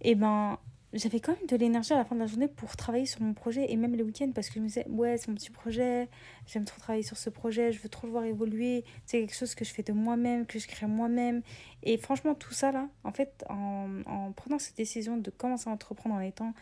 Et 0.01 0.15
ben, 0.15 0.59
j'avais 0.95 1.19
quand 1.19 1.33
même 1.33 1.47
de 1.49 1.57
l'énergie 1.57 1.93
à 1.93 1.97
la 1.97 2.05
fin 2.05 2.15
de 2.15 2.21
la 2.21 2.27
journée 2.27 2.47
pour 2.47 2.77
travailler 2.77 3.07
sur 3.07 3.21
mon 3.21 3.35
projet 3.35 3.71
et 3.71 3.77
même 3.77 3.97
le 3.97 4.05
week-end 4.05 4.31
parce 4.33 4.49
que 4.49 4.55
je 4.55 4.61
me 4.61 4.67
disais 4.67 4.87
ouais 4.89 5.17
c'est 5.19 5.29
mon 5.29 5.35
petit 5.35 5.51
projet 5.51 6.09
j'aime 6.47 6.65
trop 6.65 6.79
travailler 6.79 7.03
sur 7.03 7.17
ce 7.17 7.31
projet 7.31 7.73
je 7.73 7.81
veux 7.81 7.89
trop 7.89 8.07
le 8.07 8.13
voir 8.13 8.25
évoluer. 8.25 8.85
C'est 9.05 9.21
quelque 9.21 9.35
chose 9.35 9.55
que 9.55 9.65
je 9.65 9.73
fais 9.73 9.83
de 9.83 9.93
moi-même 9.93 10.47
que 10.47 10.59
je 10.59 10.69
crée 10.69 10.87
moi-même. 10.87 11.43
Et 11.83 11.99
franchement 11.99 12.35
tout 12.35 12.55
ça 12.55 12.71
là 12.71 12.89
en 13.03 13.13
fait 13.13 13.45
en, 13.51 13.89
en 14.07 14.33
prenant 14.33 14.59
cette 14.59 14.77
décision 14.77 15.17
de 15.17 15.31
commencer 15.31 15.69
à 15.69 15.73
entreprendre 15.73 16.15
en 16.15 16.21
étant 16.21 16.55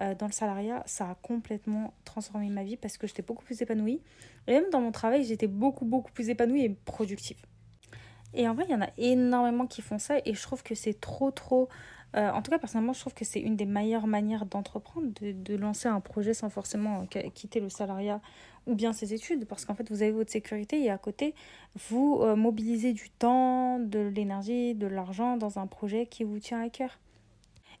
euh, 0.00 0.14
dans 0.14 0.26
le 0.26 0.32
salariat 0.32 0.84
ça 0.86 1.10
a 1.10 1.14
complètement 1.16 1.92
transformé 2.04 2.48
ma 2.48 2.62
vie 2.62 2.76
parce 2.76 2.96
que 2.96 3.08
j'étais 3.08 3.22
beaucoup 3.22 3.44
plus 3.44 3.60
épanouie. 3.60 4.00
Et 4.46 4.52
même 4.52 4.70
dans 4.70 4.80
mon 4.80 4.92
travail 4.92 5.24
j'étais 5.24 5.48
beaucoup 5.48 5.84
beaucoup 5.84 6.12
plus 6.12 6.28
épanouie 6.28 6.64
et 6.64 6.70
productive. 6.70 7.38
Et 8.34 8.48
en 8.48 8.54
vrai 8.54 8.66
il 8.68 8.70
y 8.70 8.74
en 8.76 8.82
a 8.82 8.90
énormément 8.98 9.66
qui 9.66 9.82
font 9.82 9.98
ça 9.98 10.18
et 10.24 10.32
je 10.34 10.42
trouve 10.42 10.62
que 10.62 10.76
c'est 10.76 11.00
trop 11.00 11.32
trop 11.32 11.68
euh, 12.16 12.30
en 12.30 12.42
tout 12.42 12.50
cas, 12.50 12.58
personnellement, 12.58 12.92
je 12.92 13.00
trouve 13.00 13.14
que 13.14 13.24
c'est 13.24 13.40
une 13.40 13.56
des 13.56 13.66
meilleures 13.66 14.06
manières 14.06 14.46
d'entreprendre, 14.46 15.08
de, 15.20 15.32
de, 15.32 15.54
lancer 15.54 15.88
un 15.88 16.00
projet 16.00 16.34
sans 16.34 16.50
forcément 16.50 17.06
quitter 17.06 17.60
le 17.60 17.68
salariat 17.68 18.20
ou 18.66 18.74
bien 18.74 18.92
ses 18.92 19.14
études, 19.14 19.46
parce 19.46 19.64
qu'en 19.64 19.74
fait, 19.74 19.90
vous 19.90 20.02
avez 20.02 20.10
votre 20.10 20.30
sécurité 20.30 20.82
et 20.82 20.90
à 20.90 20.98
côté, 20.98 21.34
vous 21.88 22.20
euh, 22.22 22.34
mobilisez 22.36 22.92
du 22.92 23.10
temps, 23.10 23.78
de 23.78 24.00
l'énergie, 24.00 24.74
de 24.74 24.86
l'argent 24.86 25.36
dans 25.36 25.58
un 25.58 25.66
projet 25.66 26.06
qui 26.06 26.24
vous 26.24 26.38
tient 26.38 26.60
à 26.60 26.68
cœur. 26.68 26.98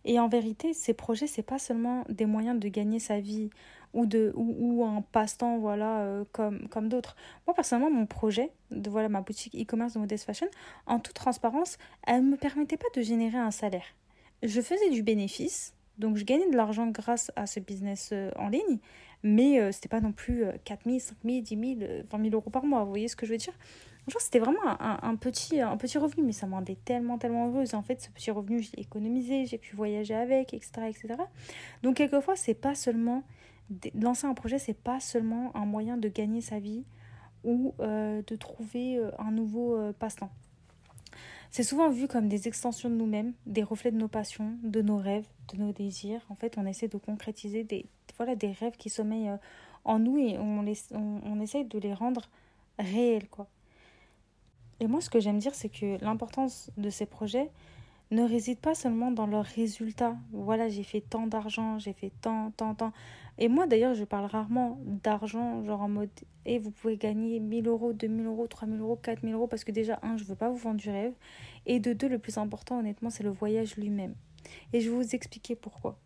Et 0.04 0.18
en 0.18 0.28
vérité, 0.28 0.72
ces 0.72 0.94
projets, 0.94 1.26
c'est 1.26 1.42
pas 1.42 1.58
seulement 1.58 2.04
des 2.08 2.24
moyens 2.24 2.58
de 2.58 2.68
gagner 2.68 3.00
sa 3.00 3.20
vie 3.20 3.50
ou, 3.92 4.06
de, 4.06 4.32
ou, 4.34 4.84
un 4.84 5.02
passe-temps 5.02 5.58
voilà, 5.58 6.00
euh, 6.00 6.24
comme, 6.32 6.68
comme 6.68 6.88
d'autres. 6.88 7.16
Moi, 7.46 7.54
personnellement, 7.54 7.90
mon 7.90 8.06
projet, 8.06 8.50
de 8.70 8.88
voilà, 8.88 9.08
ma 9.08 9.20
boutique 9.20 9.54
e-commerce 9.54 9.94
de 9.94 9.98
Modest 9.98 10.24
Fashion, 10.24 10.46
en 10.86 11.00
toute 11.00 11.14
transparence, 11.14 11.76
elle 12.06 12.24
ne 12.24 12.30
me 12.30 12.36
permettait 12.36 12.76
pas 12.76 12.86
de 12.94 13.02
générer 13.02 13.36
un 13.36 13.50
salaire 13.50 13.84
je 14.42 14.60
faisais 14.60 14.90
du 14.90 15.02
bénéfice, 15.02 15.74
donc 15.98 16.16
je 16.16 16.24
gagnais 16.24 16.48
de 16.50 16.56
l'argent 16.56 16.86
grâce 16.86 17.30
à 17.36 17.46
ce 17.46 17.60
business 17.60 18.10
euh, 18.12 18.30
en 18.36 18.48
ligne, 18.48 18.78
mais 19.22 19.60
euh, 19.60 19.70
c'était 19.70 19.88
pas 19.88 20.00
non 20.00 20.12
plus 20.12 20.44
4 20.64 20.84
000, 20.86 20.98
5 20.98 21.16
000, 21.24 21.40
10 21.42 21.78
000, 21.78 21.92
20 22.10 22.22
000 22.22 22.34
euros 22.34 22.50
par 22.50 22.64
mois, 22.64 22.82
vous 22.84 22.90
voyez 22.90 23.08
ce 23.08 23.16
que 23.16 23.26
je 23.26 23.32
veux 23.32 23.38
dire? 23.38 23.54
C'était 24.18 24.40
vraiment 24.40 24.62
un, 24.64 25.14
petit, 25.14 25.60
un 25.60 25.76
petit 25.76 25.96
revenu, 25.96 26.24
mais 26.24 26.32
ça 26.32 26.46
me 26.48 26.54
rendait 26.54 26.78
tellement, 26.84 27.16
tellement 27.16 27.48
heureuse. 27.48 27.74
En 27.74 27.82
fait, 27.82 28.00
ce 28.00 28.10
petit 28.10 28.32
revenu, 28.32 28.60
je 28.60 28.72
l'ai 28.72 28.82
économisé, 28.82 29.46
j'ai 29.46 29.58
pu 29.58 29.76
voyager 29.76 30.14
avec, 30.14 30.52
etc. 30.52 30.72
etc. 30.88 31.08
Donc, 31.84 31.96
quelquefois, 31.96 32.34
c'est 32.34 32.54
pas 32.54 32.74
seulement. 32.74 33.22
Lancer 33.94 34.26
un 34.26 34.34
projet, 34.34 34.58
c'est 34.58 34.74
pas 34.74 34.98
seulement 34.98 35.54
un 35.54 35.64
moyen 35.64 35.96
de 35.96 36.08
gagner 36.08 36.40
sa 36.40 36.58
vie 36.58 36.82
ou 37.44 37.72
euh, 37.78 38.22
de 38.26 38.34
trouver 38.34 39.00
un 39.18 39.30
nouveau 39.30 39.78
passe-temps. 40.00 40.30
C'est 41.50 41.64
souvent 41.64 41.90
vu 41.90 42.06
comme 42.06 42.28
des 42.28 42.46
extensions 42.46 42.88
de 42.88 42.94
nous-mêmes, 42.94 43.32
des 43.46 43.64
reflets 43.64 43.90
de 43.90 43.96
nos 43.96 44.08
passions, 44.08 44.56
de 44.62 44.82
nos 44.82 44.98
rêves, 44.98 45.26
de 45.52 45.58
nos 45.58 45.72
désirs. 45.72 46.20
En 46.28 46.36
fait, 46.36 46.56
on 46.56 46.64
essaie 46.64 46.86
de 46.86 46.96
concrétiser 46.96 47.64
des, 47.64 47.86
voilà, 48.16 48.36
des 48.36 48.52
rêves 48.52 48.76
qui 48.76 48.88
sommeillent 48.88 49.30
euh, 49.30 49.36
en 49.84 49.98
nous 49.98 50.16
et 50.16 50.38
on, 50.38 50.62
les, 50.62 50.78
essaie 51.42 51.64
de 51.64 51.78
les 51.78 51.92
rendre 51.92 52.28
réels. 52.78 53.28
Quoi. 53.28 53.48
Et 54.78 54.86
moi, 54.86 55.00
ce 55.00 55.10
que 55.10 55.18
j'aime 55.18 55.38
dire, 55.38 55.54
c'est 55.54 55.68
que 55.68 56.02
l'importance 56.04 56.70
de 56.76 56.88
ces 56.88 57.06
projets, 57.06 57.50
ne 58.10 58.24
réside 58.24 58.58
pas 58.58 58.74
seulement 58.74 59.12
dans 59.12 59.26
leurs 59.26 59.44
résultats. 59.44 60.16
Voilà, 60.32 60.68
j'ai 60.68 60.82
fait 60.82 61.00
tant 61.00 61.26
d'argent, 61.26 61.78
j'ai 61.78 61.92
fait 61.92 62.12
tant, 62.20 62.50
tant, 62.56 62.74
tant. 62.74 62.92
Et 63.38 63.48
moi, 63.48 63.66
d'ailleurs, 63.66 63.94
je 63.94 64.04
parle 64.04 64.26
rarement 64.26 64.78
d'argent, 64.84 65.62
genre 65.64 65.82
en 65.82 65.88
mode, 65.88 66.10
et 66.44 66.58
vous 66.58 66.70
pouvez 66.70 66.96
gagner 66.96 67.38
1000 67.38 67.68
euros, 67.68 67.92
2000 67.92 68.26
euros, 68.26 68.46
3000 68.46 68.80
euros, 68.80 68.96
4000 68.96 69.34
euros, 69.34 69.46
parce 69.46 69.64
que 69.64 69.72
déjà, 69.72 69.98
un, 70.02 70.16
je 70.16 70.24
veux 70.24 70.34
pas 70.34 70.50
vous 70.50 70.56
vendre 70.56 70.78
du 70.78 70.90
rêve. 70.90 71.14
Et 71.66 71.78
de 71.78 71.92
deux, 71.92 72.08
le 72.08 72.18
plus 72.18 72.36
important, 72.36 72.78
honnêtement, 72.78 73.10
c'est 73.10 73.22
le 73.22 73.30
voyage 73.30 73.76
lui-même. 73.76 74.14
Et 74.72 74.80
je 74.80 74.90
vais 74.90 74.96
vous 74.96 75.14
expliquer 75.14 75.54
pourquoi. 75.54 75.98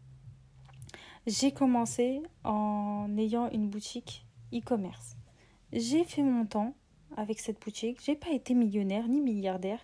J'ai 1.27 1.53
commencé 1.53 2.21
en 2.45 3.09
ayant 3.17 3.51
une 3.51 3.69
boutique 3.69 4.27
e-commerce. 4.53 5.17
J'ai 5.73 6.05
fait 6.05 6.23
mon 6.23 6.45
temps 6.45 6.75
avec 7.17 7.41
cette 7.41 7.61
boutique. 7.61 7.99
J'ai 8.05 8.15
pas 8.15 8.31
été 8.31 8.53
millionnaire 8.53 9.09
ni 9.09 9.23
milliardaire, 9.23 9.81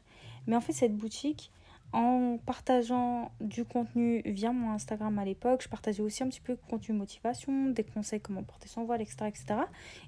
mais 0.46 0.54
en 0.54 0.60
fait, 0.60 0.74
cette 0.74 0.96
boutique, 0.96 1.50
en 1.92 2.38
partageant 2.46 3.32
du 3.40 3.64
contenu 3.64 4.22
via 4.24 4.52
mon 4.52 4.70
Instagram 4.70 5.18
à 5.18 5.24
l'époque. 5.24 5.62
Je 5.62 5.68
partageais 5.68 6.02
aussi 6.02 6.22
un 6.22 6.28
petit 6.28 6.40
peu 6.40 6.56
contenu 6.68 6.94
motivation, 6.94 7.70
des 7.70 7.82
conseils 7.82 8.20
comment 8.20 8.42
porter 8.42 8.68
son 8.68 8.84
voile, 8.84 9.02
etc. 9.02 9.16
etc. 9.26 9.44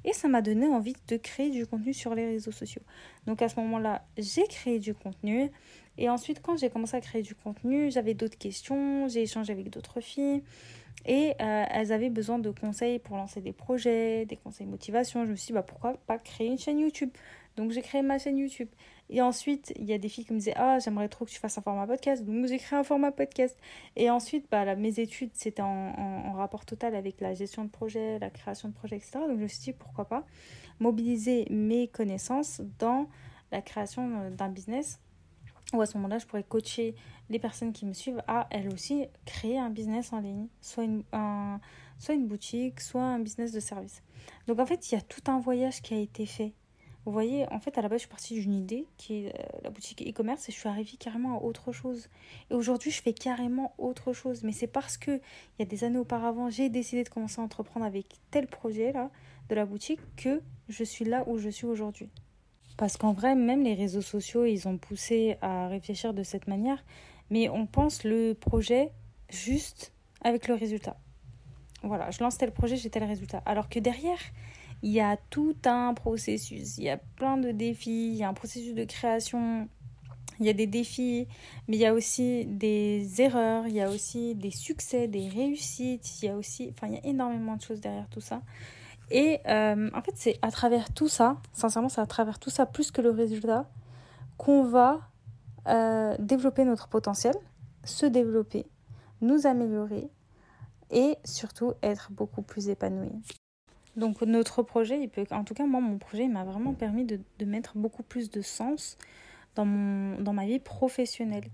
Et 0.05 0.13
ça 0.13 0.29
m'a 0.29 0.43
donné 0.43 0.67
envie 0.69 0.95
de 1.09 1.17
créer 1.17 1.51
du 1.51 1.67
contenu 1.67 1.93
sur 1.93 2.15
les 2.15 2.27
réseaux 2.27 2.53
sociaux. 2.53 2.83
Donc 3.27 3.43
à 3.43 3.49
ce 3.49 3.59
moment-là, 3.61 4.05
j'ai 4.17 4.47
créé 4.47 4.79
du 4.79 4.95
contenu. 4.95 5.51
Et 5.99 6.09
ensuite, 6.09 6.41
quand 6.41 6.57
j'ai 6.57 6.71
commencé 6.71 6.97
à 6.97 7.01
créer 7.01 7.23
du 7.23 7.35
contenu, 7.35 7.91
j'avais 7.91 8.15
d'autres 8.15 8.39
questions, 8.39 9.09
j'ai 9.09 9.23
échangé 9.23 9.53
avec 9.53 9.69
d'autres 9.69 10.01
filles. 10.01 10.43
Et 11.05 11.35
euh, 11.41 11.65
elles 11.71 11.93
avaient 11.93 12.11
besoin 12.11 12.39
de 12.39 12.51
conseils 12.51 12.99
pour 13.01 13.17
lancer 13.17 13.41
des 13.41 13.53
projets, 13.53 14.25
des 14.27 14.37
conseils 14.37 14.67
motivation. 14.67 15.25
Je 15.25 15.33
me 15.33 15.37
suis 15.37 15.49
dit, 15.49 15.53
bah, 15.53 15.63
pourquoi 15.63 15.95
pas 16.07 16.19
créer 16.19 16.47
une 16.47 16.59
chaîne 16.59 16.79
YouTube? 16.79 17.11
Donc 17.57 17.73
j'ai 17.73 17.83
créé 17.83 18.03
ma 18.03 18.19
chaîne 18.19 18.39
YouTube. 18.39 18.69
Et 19.13 19.21
ensuite, 19.21 19.75
il 19.77 19.85
y 19.85 19.93
a 19.93 19.99
des 19.99 20.09
filles 20.09 20.25
qui 20.25 20.33
me 20.33 20.39
disaient 20.39 20.55
Ah, 20.57 20.79
j'aimerais 20.79 21.09
trop 21.09 21.27
que 21.27 21.31
tu 21.31 21.39
fasses 21.39 21.59
un 21.59 21.63
format 21.63 21.87
podcast. 21.87 22.25
Donc, 22.25 22.47
j'ai 22.47 22.59
créé 22.59 22.79
un 22.79 22.83
format 22.83 23.13
podcast. 23.13 23.57
Et 23.95 24.11
ensuite, 24.11 24.47
bah, 24.51 24.75
mes 24.75 24.99
études, 24.99 25.31
c'était 25.35 25.63
en, 25.63 25.69
en, 25.69 26.33
rapport 26.33 26.65
total 26.65 26.95
avec 26.95 27.21
la 27.21 27.35
gestion 27.35 27.65
de 27.65 27.71
projet, 27.71 28.19
la 28.19 28.31
création 28.31 28.69
de 28.69 28.75
projet, 28.75 28.97
etc. 28.97 29.21
Donc, 29.29 29.37
je 29.37 29.43
me 29.43 29.49
suis 29.49 29.61
dit 29.61 29.73
Pourquoi 29.73 30.07
pas 30.07 30.25
mobiliser 30.81 31.47
mes 31.51 31.89
connaissances 31.89 32.63
dans 32.79 33.07
la 33.53 33.61
création 33.61 34.21
euh, 34.21 34.31
d'un 34.31 34.49
business 34.49 34.99
ou 35.73 35.81
à 35.81 35.87
ce 35.87 35.97
moment-là, 35.97 36.19
je 36.19 36.27
pourrais 36.27 36.43
coacher 36.43 36.95
les 37.31 37.39
personnes 37.39 37.73
qui 37.73 37.87
me 37.87 37.95
suivent 37.95 38.23
à 38.29 38.47
elles 38.51 38.69
aussi 38.73 39.07
créer 39.25 39.59
un 39.59 39.71
business 39.71 40.13
en 40.13 40.21
ligne, 40.21 40.49
soit 40.61 40.85
une, 40.85 41.03
un, 41.13 41.61
soit 41.99 42.15
une 42.15 42.27
boutique, 42.27 42.81
soit 42.81 43.03
un 43.03 43.19
business 43.19 43.53
de 43.53 43.61
service. 43.61 44.03
Donc 44.47 44.59
en 44.59 44.67
fait, 44.67 44.91
il 44.91 44.97
y 44.97 44.99
a 44.99 45.01
tout 45.01 45.23
un 45.31 45.41
voyage 45.41 45.81
qui 45.81 45.95
a 45.95 45.99
été 45.99 46.27
fait 46.27 46.53
vous 47.05 47.11
voyez, 47.11 47.47
en 47.51 47.59
fait, 47.59 47.77
à 47.79 47.83
la 47.83 47.89
base, 47.89 47.99
je 47.99 48.03
suis 48.03 48.09
partie 48.09 48.35
d'une 48.35 48.55
idée 48.55 48.87
qui 48.97 49.25
est 49.25 49.29
euh, 49.29 49.43
la 49.65 49.71
boutique 49.71 50.07
e-commerce 50.09 50.49
et 50.49 50.53
je 50.53 50.59
suis 50.59 50.69
arrivée 50.69 50.97
carrément 50.99 51.37
à 51.37 51.43
autre 51.43 51.73
chose. 51.73 52.09
Et 52.51 52.55
aujourd'hui, 52.55 52.93
je 52.93 53.03
fais 53.03 53.13
carrément 53.13 53.75
autre 53.77 54.13
chose. 54.13 54.45
Mais 54.45 54.53
c'est 54.53 54.69
parce 54.69 54.97
que 54.99 55.11
il 55.11 55.61
y 55.61 55.63
a 55.63 55.65
des 55.65 55.83
années 55.83 55.99
auparavant, 55.99 56.49
j'ai 56.49 56.69
décidé 56.69 57.03
de 57.03 57.09
commencer 57.09 57.41
à 57.41 57.45
entreprendre 57.45 57.85
avec 57.85 58.07
tel 58.31 58.47
projet 58.47 58.93
là 58.93 59.11
de 59.49 59.55
la 59.57 59.67
boutique 59.67 60.01
que 60.17 60.41
je 60.69 60.85
suis 60.85 61.05
là 61.05 61.25
où 61.27 61.39
je 61.39 61.49
suis 61.49 61.67
aujourd'hui. 61.67 62.09
Parce 62.77 62.97
qu'en 62.97 63.13
vrai, 63.13 63.35
même 63.35 63.65
les 63.65 63.75
réseaux 63.75 64.01
sociaux, 64.01 64.45
ils 64.45 64.69
ont 64.69 64.79
poussé 64.79 65.37
à 65.43 65.67
réfléchir 65.67 66.15
de 66.15 66.23
cette 66.23 66.47
manière. 66.47 66.85
Mais 67.31 67.49
on 67.49 67.67
pense 67.67 68.05
le 68.05 68.35
projet 68.35 68.93
juste 69.29 69.93
avec 70.23 70.47
le 70.47 70.55
résultat. 70.55 70.97
Voilà, 71.83 72.13
je 72.13 72.23
lance 72.23 72.39
tel 72.39 72.53
projet, 72.53 72.77
j'ai 72.77 72.91
tel 72.91 73.03
résultat. 73.03 73.43
Alors 73.45 73.69
que 73.69 73.81
derrière, 73.81 74.21
il 74.83 74.91
y 74.91 75.01
a 75.01 75.17
tout 75.31 75.57
un 75.65 75.95
processus, 75.95 76.77
il 76.79 76.85
y 76.85 76.91
a 76.91 76.97
plein 76.97 77.37
de 77.37 77.53
défis, 77.53 78.09
il 78.09 78.17
y 78.17 78.25
a 78.25 78.29
un 78.29 78.35
processus 78.35 78.75
de 78.75 78.85
création, 78.85 79.69
il 80.41 80.47
y 80.47 80.49
a 80.49 80.53
des 80.53 80.67
défis, 80.67 81.29
mais 81.69 81.77
il 81.77 81.81
y 81.81 81.87
a 81.87 81.95
aussi 81.95 82.45
des 82.47 83.21
erreurs, 83.21 83.67
il 83.69 83.75
y 83.75 83.81
a 83.81 83.89
aussi 83.89 84.35
des 84.35 84.51
succès, 84.51 85.07
des 85.07 85.29
réussites, 85.29 86.21
il 86.21 86.27
y 86.27 86.29
a 86.29 86.37
aussi, 86.37 86.73
enfin, 86.75 86.89
il 86.89 86.95
y 86.95 86.97
a 86.97 87.07
énormément 87.07 87.57
de 87.57 87.63
choses 87.63 87.81
derrière 87.81 88.09
tout 88.09 88.21
ça. 88.21 88.43
Et 89.11 89.41
euh, 89.47 89.91
en 89.95 90.03
fait, 90.03 90.15
c'est 90.17 90.39
à 90.43 90.51
travers 90.51 90.93
tout 90.93 91.09
ça, 91.09 91.37
sincèrement, 91.53 91.89
c'est 91.89 92.01
à 92.01 92.07
travers 92.07 92.39
tout 92.39 92.51
ça, 92.51 92.67
plus 92.67 92.91
que 92.91 93.01
le 93.01 93.11
résultat, 93.11 93.71
qu'on 94.37 94.65
va 94.65 95.01
euh, 95.69 96.17
développer 96.19 96.65
notre 96.65 96.89
potentiel, 96.89 97.35
se 97.85 98.07
développer, 98.07 98.67
nous 99.21 99.47
améliorer 99.47 100.11
et 100.91 101.17
surtout 101.25 101.75
être 101.83 102.11
beaucoup 102.11 102.43
plus 102.43 102.69
épanoui. 102.69 103.13
Donc 103.97 104.23
notre 104.23 104.63
projet, 104.63 105.01
il 105.01 105.09
peut, 105.09 105.25
en 105.31 105.45
tout 105.45 105.55
cas 105.55 105.67
moi 105.67 105.81
mon 105.81 105.99
projet 105.99 106.29
m'a 106.29 106.45
vraiment 106.45 106.73
permis 106.73 107.05
de, 107.05 107.21
de, 107.39 107.45
mettre 107.45 107.77
beaucoup 107.77 108.03
plus 108.03 108.31
de 108.31 108.41
sens 108.41 108.97
dans, 109.55 109.67
mon, 109.67 110.21
dans 110.21 110.33
ma 110.33 110.47
vie 110.47 110.59
professionnelle. 110.59 111.45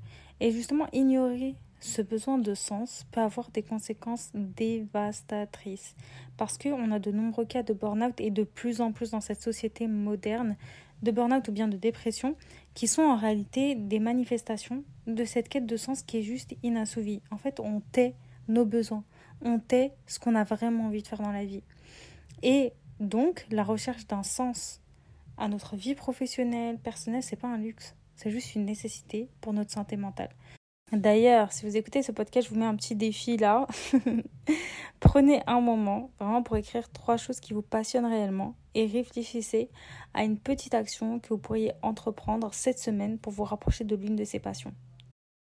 Et 0.41 0.53
justement 0.53 0.87
ignorer 0.93 1.57
ce 1.81 2.03
besoin 2.03 2.39
de 2.39 2.55
sens 2.55 3.07
peut 3.11 3.21
avoir 3.21 3.51
des 3.51 3.63
conséquences 3.63 4.31
dévastatrices. 4.35 5.95
Parce 6.37 6.59
qu'on 6.59 6.91
a 6.93 6.99
de 6.99 7.11
nombreux 7.11 7.45
cas 7.45 7.63
de 7.63 7.73
burn-out 7.73 8.21
et 8.21 8.31
de 8.31 8.45
plus 8.45 8.81
en 8.81 8.93
plus 8.93 9.11
dans 9.11 9.21
cette 9.21 9.43
société 9.43 9.87
moderne 9.87 10.57
de 11.03 11.11
burn-out 11.11 11.47
ou 11.49 11.53
bien 11.53 11.69
de 11.69 11.77
dépression 11.77 12.37
qui 12.75 12.87
sont 12.87 13.03
en 13.03 13.17
réalité 13.17 13.75
des 13.75 14.01
manifestations 14.01 14.85
de 15.07 15.25
cette 15.25 15.49
quête 15.49 15.67
de 15.67 15.77
sens 15.77 16.03
qui 16.03 16.19
est 16.19 16.23
juste 16.23 16.55
inassouvie. 16.63 17.23
En 17.31 17.39
fait 17.39 17.61
on 17.61 17.81
tait 17.93 18.15
nos 18.49 18.65
besoins, 18.65 19.05
on 19.43 19.59
tait 19.59 19.93
ce 20.07 20.19
qu'on 20.19 20.35
a 20.35 20.45
vraiment 20.45 20.87
envie 20.87 21.03
de 21.03 21.07
faire 21.07 21.21
dans 21.21 21.33
la 21.33 21.45
vie. 21.45 21.63
Et 22.43 22.73
donc, 23.01 23.47
la 23.51 23.65
recherche 23.65 24.07
d'un 24.07 24.23
sens 24.23 24.81
à 25.37 25.49
notre 25.49 25.77
vie 25.77 25.95
professionnelle, 25.95 26.79
personnelle, 26.79 27.23
c'est 27.23 27.37
pas 27.37 27.49
un 27.49 27.59
luxe, 27.59 27.95
c'est 28.17 28.31
juste 28.31 28.55
une 28.55 28.65
nécessité 28.65 29.29
pour 29.41 29.53
notre 29.53 29.73
santé 29.73 29.97
mentale. 29.97 30.31
D'ailleurs, 30.91 31.53
si 31.53 31.67
vous 31.67 31.77
écoutez 31.77 32.03
ce 32.03 32.13
podcast, 32.13 32.49
je 32.49 32.55
vous 32.55 32.59
mets 32.59 32.67
un 32.67 32.75
petit 32.75 32.97
défi 32.97 33.37
là. 33.37 33.67
Prenez 35.01 35.43
un 35.47 35.61
moment 35.61 36.11
vraiment 36.19 36.43
pour 36.43 36.57
écrire 36.57 36.91
trois 36.91 37.19
choses 37.19 37.41
qui 37.41 37.53
vous 37.53 37.63
passionnent 37.63 38.07
réellement 38.07 38.57
et 38.75 38.87
réfléchissez 38.87 39.69
à 40.15 40.25
une 40.25 40.39
petite 40.39 40.73
action 40.75 41.21
que 41.21 41.29
vous 41.29 41.39
pourriez 41.39 41.73
entreprendre 41.83 42.55
cette 42.55 42.79
semaine 42.79 43.19
pour 43.19 43.33
vous 43.33 43.45
rapprocher 43.45 43.85
de 43.85 43.97
l'une 43.97 44.17
de 44.17 44.25
ces 44.25 44.39
passions. 44.39 44.73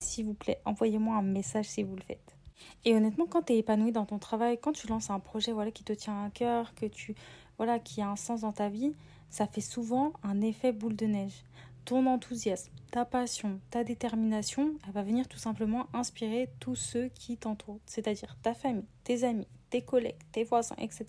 S'il 0.03 0.25
vous 0.25 0.33
plaît, 0.33 0.59
envoyez-moi 0.65 1.15
un 1.15 1.23
message 1.23 1.65
si 1.65 1.81
vous 1.81 1.95
le 1.95 2.03
faites. 2.03 2.36
Et 2.85 2.95
honnêtement, 2.95 3.25
quand 3.25 3.43
tu 3.43 3.53
es 3.53 3.57
épanoui 3.59 3.91
dans 3.91 4.05
ton 4.05 4.19
travail, 4.19 4.57
quand 4.59 4.71
tu 4.71 4.87
lances 4.87 5.09
un 5.09 5.19
projet 5.19 5.51
voilà, 5.51 5.71
qui 5.71 5.83
te 5.83 5.93
tient 5.93 6.25
à 6.25 6.29
cœur, 6.29 6.73
que 6.75 6.85
tu, 6.85 7.15
voilà, 7.57 7.79
qui 7.79 8.01
a 8.01 8.09
un 8.09 8.15
sens 8.15 8.41
dans 8.41 8.53
ta 8.53 8.69
vie, 8.69 8.93
ça 9.29 9.47
fait 9.47 9.61
souvent 9.61 10.13
un 10.23 10.41
effet 10.41 10.71
boule 10.71 10.95
de 10.95 11.05
neige. 11.05 11.43
Ton 11.85 12.05
enthousiasme, 12.05 12.71
ta 12.91 13.05
passion, 13.05 13.59
ta 13.69 13.83
détermination, 13.83 14.73
elle 14.85 14.93
va 14.93 15.03
venir 15.03 15.27
tout 15.27 15.37
simplement 15.37 15.87
inspirer 15.93 16.49
tous 16.59 16.75
ceux 16.75 17.07
qui 17.07 17.37
t'entourent, 17.37 17.79
c'est-à-dire 17.85 18.35
ta 18.41 18.53
famille, 18.53 18.85
tes 19.03 19.23
amis, 19.23 19.47
tes 19.69 19.81
collègues, 19.81 20.19
tes 20.31 20.43
voisins, 20.43 20.75
etc. 20.79 21.05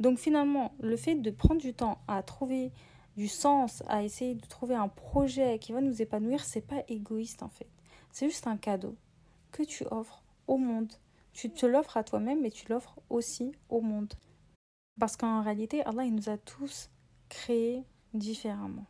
Donc 0.00 0.18
finalement, 0.18 0.72
le 0.80 0.96
fait 0.96 1.14
de 1.14 1.30
prendre 1.30 1.60
du 1.60 1.74
temps 1.74 1.98
à 2.08 2.22
trouver 2.22 2.72
du 3.16 3.28
sens, 3.28 3.82
à 3.88 4.02
essayer 4.02 4.34
de 4.34 4.46
trouver 4.46 4.74
un 4.74 4.88
projet 4.88 5.58
qui 5.58 5.72
va 5.72 5.82
nous 5.82 6.00
épanouir, 6.00 6.44
c'est 6.44 6.66
pas 6.66 6.82
égoïste 6.88 7.42
en 7.42 7.48
fait. 7.48 7.68
C'est 8.10 8.26
juste 8.28 8.46
un 8.46 8.56
cadeau 8.56 8.96
que 9.50 9.62
tu 9.62 9.84
offres 9.90 10.21
au 10.46 10.58
monde. 10.58 10.92
Tu 11.32 11.50
te 11.50 11.66
l'offres 11.66 11.96
à 11.96 12.04
toi-même, 12.04 12.42
mais 12.42 12.50
tu 12.50 12.68
l'offres 12.68 13.00
aussi 13.08 13.52
au 13.68 13.80
monde. 13.80 14.12
Parce 14.98 15.16
qu'en 15.16 15.42
réalité, 15.42 15.82
Allah, 15.84 16.04
nous 16.06 16.28
a 16.28 16.36
tous 16.36 16.90
créés 17.28 17.84
différemment. 18.12 18.86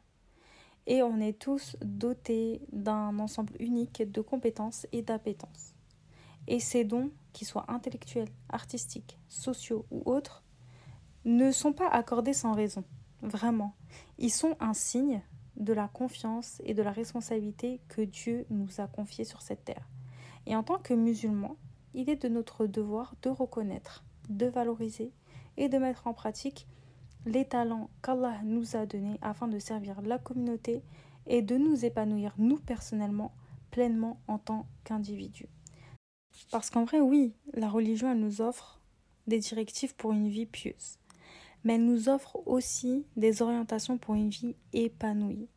Et 0.87 1.03
on 1.03 1.21
est 1.21 1.39
tous 1.39 1.77
dotés 1.81 2.61
d'un 2.73 3.19
ensemble 3.21 3.55
unique 3.61 4.03
de 4.11 4.21
compétences 4.21 4.87
et 4.91 5.03
d'appétences. 5.03 5.75
Et 6.49 6.59
ces 6.59 6.85
dons, 6.85 7.13
qu'ils 7.33 7.47
soient 7.47 7.67
intellectuels, 7.69 8.33
artistiques, 8.49 9.19
sociaux 9.29 9.87
ou 9.91 10.03
autres, 10.07 10.43
ne 11.25 11.53
sont 11.53 11.73
pas 11.73 11.89
accordés 11.89 12.33
sans 12.33 12.53
raison. 12.53 12.85
Vraiment. 13.23 13.77
Ils 14.19 14.33
sont 14.33 14.57
un 14.59 14.75
signe 14.75 15.23
de 15.57 15.73
la 15.73 15.87
confiance 15.87 16.61
et 16.65 16.75
de 16.75 16.83
la 16.83 16.91
responsabilité 16.91 17.81
que 17.89 18.03
Dieu 18.03 18.47
nous 18.51 18.81
a 18.81 18.89
confiée 18.89 19.25
sur 19.25 19.43
cette 19.43 19.65
terre. 19.65 19.89
Et 20.47 20.57
en 20.57 20.63
tant 20.63 20.79
que 20.79 20.95
musulmans, 20.95 21.57
il 21.95 22.11
est 22.11 22.23
de 22.23 22.29
notre 22.29 22.67
devoir 22.67 23.15
de 23.23 23.29
reconnaître, 23.29 24.05
de 24.29 24.47
valoriser 24.47 25.13
et 25.57 25.69
de 25.69 25.79
mettre 25.79 26.07
en 26.07 26.15
pratique 26.15 26.67
les 27.27 27.45
talents 27.45 27.91
qu'Allah 28.03 28.41
nous 28.45 28.77
a 28.77 28.87
donnés 28.87 29.19
afin 29.23 29.49
de 29.49 29.59
servir 29.59 30.01
la 30.03 30.19
communauté 30.19 30.83
et 31.27 31.43
de 31.43 31.57
nous 31.57 31.85
épanouir, 31.85 32.35
nous 32.39 32.59
personnellement, 32.59 33.33
pleinement 33.71 34.21
en 34.27 34.39
tant 34.39 34.67
qu'individus. 34.85 35.49
Parce 36.51 36.71
qu'en 36.71 36.85
vrai, 36.85 37.01
oui, 37.01 37.35
la 37.55 37.69
religion, 37.69 38.15
nous 38.15 38.41
offre 38.41 38.81
des 39.27 39.39
directives 39.39 39.95
pour 39.95 40.13
une 40.13 40.29
vie 40.29 40.47
pieuse, 40.47 40.99
mais 41.63 41.75
elle 41.75 41.85
nous 41.85 42.09
offre 42.09 42.43
aussi 42.47 43.07
des 43.17 43.43
orientations 43.43 43.99
pour 43.99 44.15
une 44.15 44.31
vie 44.31 44.57
épanouie 44.73 45.49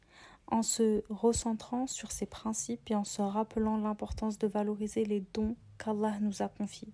en 0.47 0.61
se 0.61 1.03
recentrant 1.09 1.87
sur 1.87 2.11
ses 2.11 2.25
principes 2.25 2.91
et 2.91 2.95
en 2.95 3.03
se 3.03 3.21
rappelant 3.21 3.77
l'importance 3.77 4.37
de 4.37 4.47
valoriser 4.47 5.05
les 5.05 5.23
dons 5.33 5.55
qu'Allah 5.77 6.19
nous 6.21 6.41
a 6.41 6.47
confiés. 6.47 6.93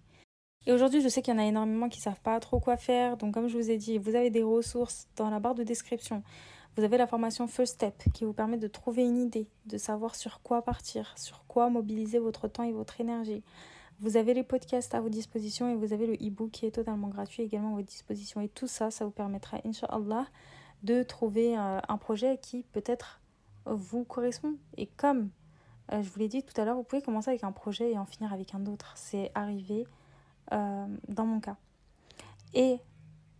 Et 0.67 0.73
aujourd'hui, 0.73 1.01
je 1.01 1.09
sais 1.09 1.21
qu'il 1.21 1.33
y 1.33 1.37
en 1.37 1.39
a 1.39 1.45
énormément 1.45 1.89
qui 1.89 1.99
ne 1.99 2.03
savent 2.03 2.21
pas 2.21 2.39
trop 2.39 2.59
quoi 2.59 2.77
faire. 2.77 3.17
Donc, 3.17 3.33
comme 3.33 3.47
je 3.47 3.57
vous 3.57 3.71
ai 3.71 3.77
dit, 3.77 3.97
vous 3.97 4.15
avez 4.15 4.29
des 4.29 4.43
ressources 4.43 5.07
dans 5.15 5.29
la 5.29 5.39
barre 5.39 5.55
de 5.55 5.63
description. 5.63 6.23
Vous 6.77 6.83
avez 6.83 6.97
la 6.97 7.07
formation 7.07 7.47
First 7.47 7.75
Step 7.75 8.03
qui 8.13 8.25
vous 8.25 8.33
permet 8.33 8.57
de 8.57 8.67
trouver 8.67 9.03
une 9.03 9.17
idée, 9.17 9.47
de 9.65 9.77
savoir 9.77 10.15
sur 10.15 10.41
quoi 10.41 10.61
partir, 10.61 11.13
sur 11.17 11.43
quoi 11.47 11.69
mobiliser 11.69 12.19
votre 12.19 12.47
temps 12.47 12.63
et 12.63 12.71
votre 12.71 13.01
énergie. 13.01 13.43
Vous 13.99 14.17
avez 14.17 14.33
les 14.33 14.43
podcasts 14.43 14.95
à 14.95 15.01
vos 15.01 15.09
dispositions 15.09 15.69
et 15.69 15.75
vous 15.75 15.93
avez 15.93 16.07
le 16.07 16.13
e-book 16.13 16.51
qui 16.51 16.65
est 16.65 16.71
totalement 16.71 17.07
gratuit 17.07 17.43
également 17.43 17.73
à 17.73 17.75
votre 17.75 17.87
disposition. 17.87 18.39
Et 18.41 18.47
tout 18.47 18.67
ça, 18.67 18.89
ça 18.89 19.03
vous 19.03 19.11
permettra, 19.11 19.57
Inch'Allah, 19.65 20.27
de 20.83 21.03
trouver 21.03 21.57
euh, 21.57 21.79
un 21.87 21.97
projet 21.97 22.39
qui 22.41 22.63
peut-être 22.71 23.20
vous 23.65 24.03
correspond. 24.03 24.55
Et 24.77 24.87
comme 24.87 25.29
euh, 25.91 26.01
je 26.01 26.09
vous 26.09 26.19
l'ai 26.19 26.27
dit 26.27 26.43
tout 26.43 26.59
à 26.59 26.65
l'heure, 26.65 26.75
vous 26.75 26.83
pouvez 26.83 27.01
commencer 27.01 27.29
avec 27.29 27.43
un 27.43 27.51
projet 27.51 27.91
et 27.91 27.97
en 27.97 28.05
finir 28.05 28.31
avec 28.33 28.53
un 28.55 28.65
autre. 28.65 28.93
C'est 28.95 29.31
arrivé 29.35 29.85
euh, 30.53 30.87
dans 31.07 31.25
mon 31.25 31.39
cas. 31.39 31.57
Et 32.53 32.79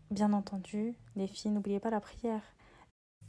bien 0.10 0.34
entendu, 0.34 0.96
les 1.16 1.28
filles, 1.28 1.52
n'oubliez 1.52 1.80
pas 1.80 1.90
la 1.90 2.02
prière. 2.02 2.44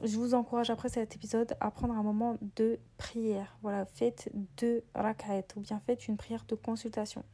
je 0.02 0.16
vous 0.16 0.34
encourage 0.34 0.70
après 0.70 0.88
cet 0.88 1.14
épisode 1.14 1.54
à 1.60 1.70
prendre 1.70 1.94
un 1.94 2.02
moment 2.02 2.36
de 2.56 2.78
prière. 2.98 3.56
Voilà, 3.62 3.84
faites 3.84 4.30
deux 4.56 4.84
rak'at 4.94 5.42
ou 5.56 5.60
bien 5.60 5.80
faites 5.80 6.08
une 6.08 6.16
prière 6.16 6.44
de 6.48 6.54
consultation. 6.54 7.24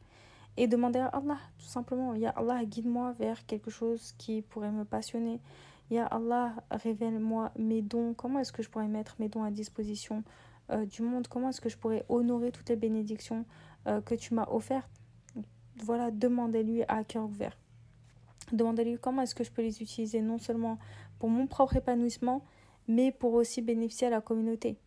Et 0.57 0.67
demandez 0.67 0.99
à 0.99 1.07
Allah, 1.07 1.37
tout 1.57 1.65
simplement, 1.65 2.13
Allah, 2.35 2.65
guide-moi 2.65 3.13
vers 3.13 3.45
quelque 3.45 3.71
chose 3.71 4.13
qui 4.17 4.41
pourrait 4.41 4.71
me 4.71 4.83
passionner. 4.83 5.39
Allah, 5.97 6.53
révèle-moi 6.71 7.51
mes 7.57 7.81
dons. 7.81 8.13
Comment 8.13 8.39
est-ce 8.39 8.51
que 8.51 8.61
je 8.61 8.69
pourrais 8.69 8.87
mettre 8.87 9.15
mes 9.19 9.29
dons 9.29 9.43
à 9.43 9.51
disposition 9.51 10.23
euh, 10.71 10.85
du 10.85 11.01
monde? 11.01 11.27
Comment 11.27 11.49
est-ce 11.49 11.61
que 11.61 11.69
je 11.69 11.77
pourrais 11.77 12.05
honorer 12.09 12.51
toutes 12.51 12.69
les 12.69 12.75
bénédictions 12.75 13.45
euh, 13.87 14.01
que 14.01 14.15
tu 14.15 14.33
m'as 14.33 14.47
offertes? 14.49 14.89
Voilà, 15.77 16.11
demandez-lui 16.11 16.83
à 16.87 17.03
cœur 17.03 17.25
ouvert. 17.25 17.57
Demandez-lui 18.51 18.97
comment 18.99 19.21
est-ce 19.21 19.35
que 19.35 19.43
je 19.43 19.51
peux 19.51 19.61
les 19.61 19.81
utiliser 19.81 20.21
non 20.21 20.37
seulement 20.37 20.77
pour 21.17 21.29
mon 21.29 21.47
propre 21.47 21.77
épanouissement, 21.77 22.43
mais 22.87 23.11
pour 23.11 23.33
aussi 23.33 23.61
bénéficier 23.61 24.07
à 24.07 24.09
la 24.09 24.21
communauté. 24.21 24.77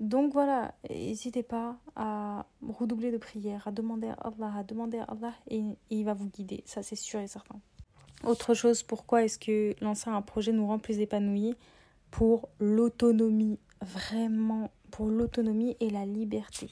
Donc 0.00 0.32
voilà, 0.32 0.74
n'hésitez 0.88 1.42
pas 1.42 1.76
à 1.96 2.46
redoubler 2.68 3.10
de 3.10 3.18
prière, 3.18 3.66
à 3.66 3.72
demander 3.72 4.08
à 4.08 4.12
Allah, 4.12 4.52
à 4.58 4.62
demander 4.62 4.98
à 4.98 5.04
Allah 5.04 5.34
et, 5.48 5.64
il 5.90 6.04
va 6.04 6.14
vous 6.14 6.28
guider, 6.28 6.62
ça 6.66 6.82
c'est 6.84 6.96
sûr 6.96 7.18
et 7.18 7.26
certain. 7.26 7.60
Autre 8.24 8.54
chose, 8.54 8.82
pourquoi 8.82 9.24
est-ce 9.24 9.38
que 9.38 9.74
lancer 9.80 10.10
un 10.10 10.22
projet 10.22 10.52
nous 10.52 10.66
rend 10.66 10.78
plus 10.78 10.98
épanouis? 10.98 11.54
Pour 12.10 12.48
l'autonomie, 12.58 13.58
vraiment 13.82 14.70
pour 14.90 15.06
l'autonomie 15.06 15.76
et 15.80 15.90
la 15.90 16.06
liberté. 16.06 16.70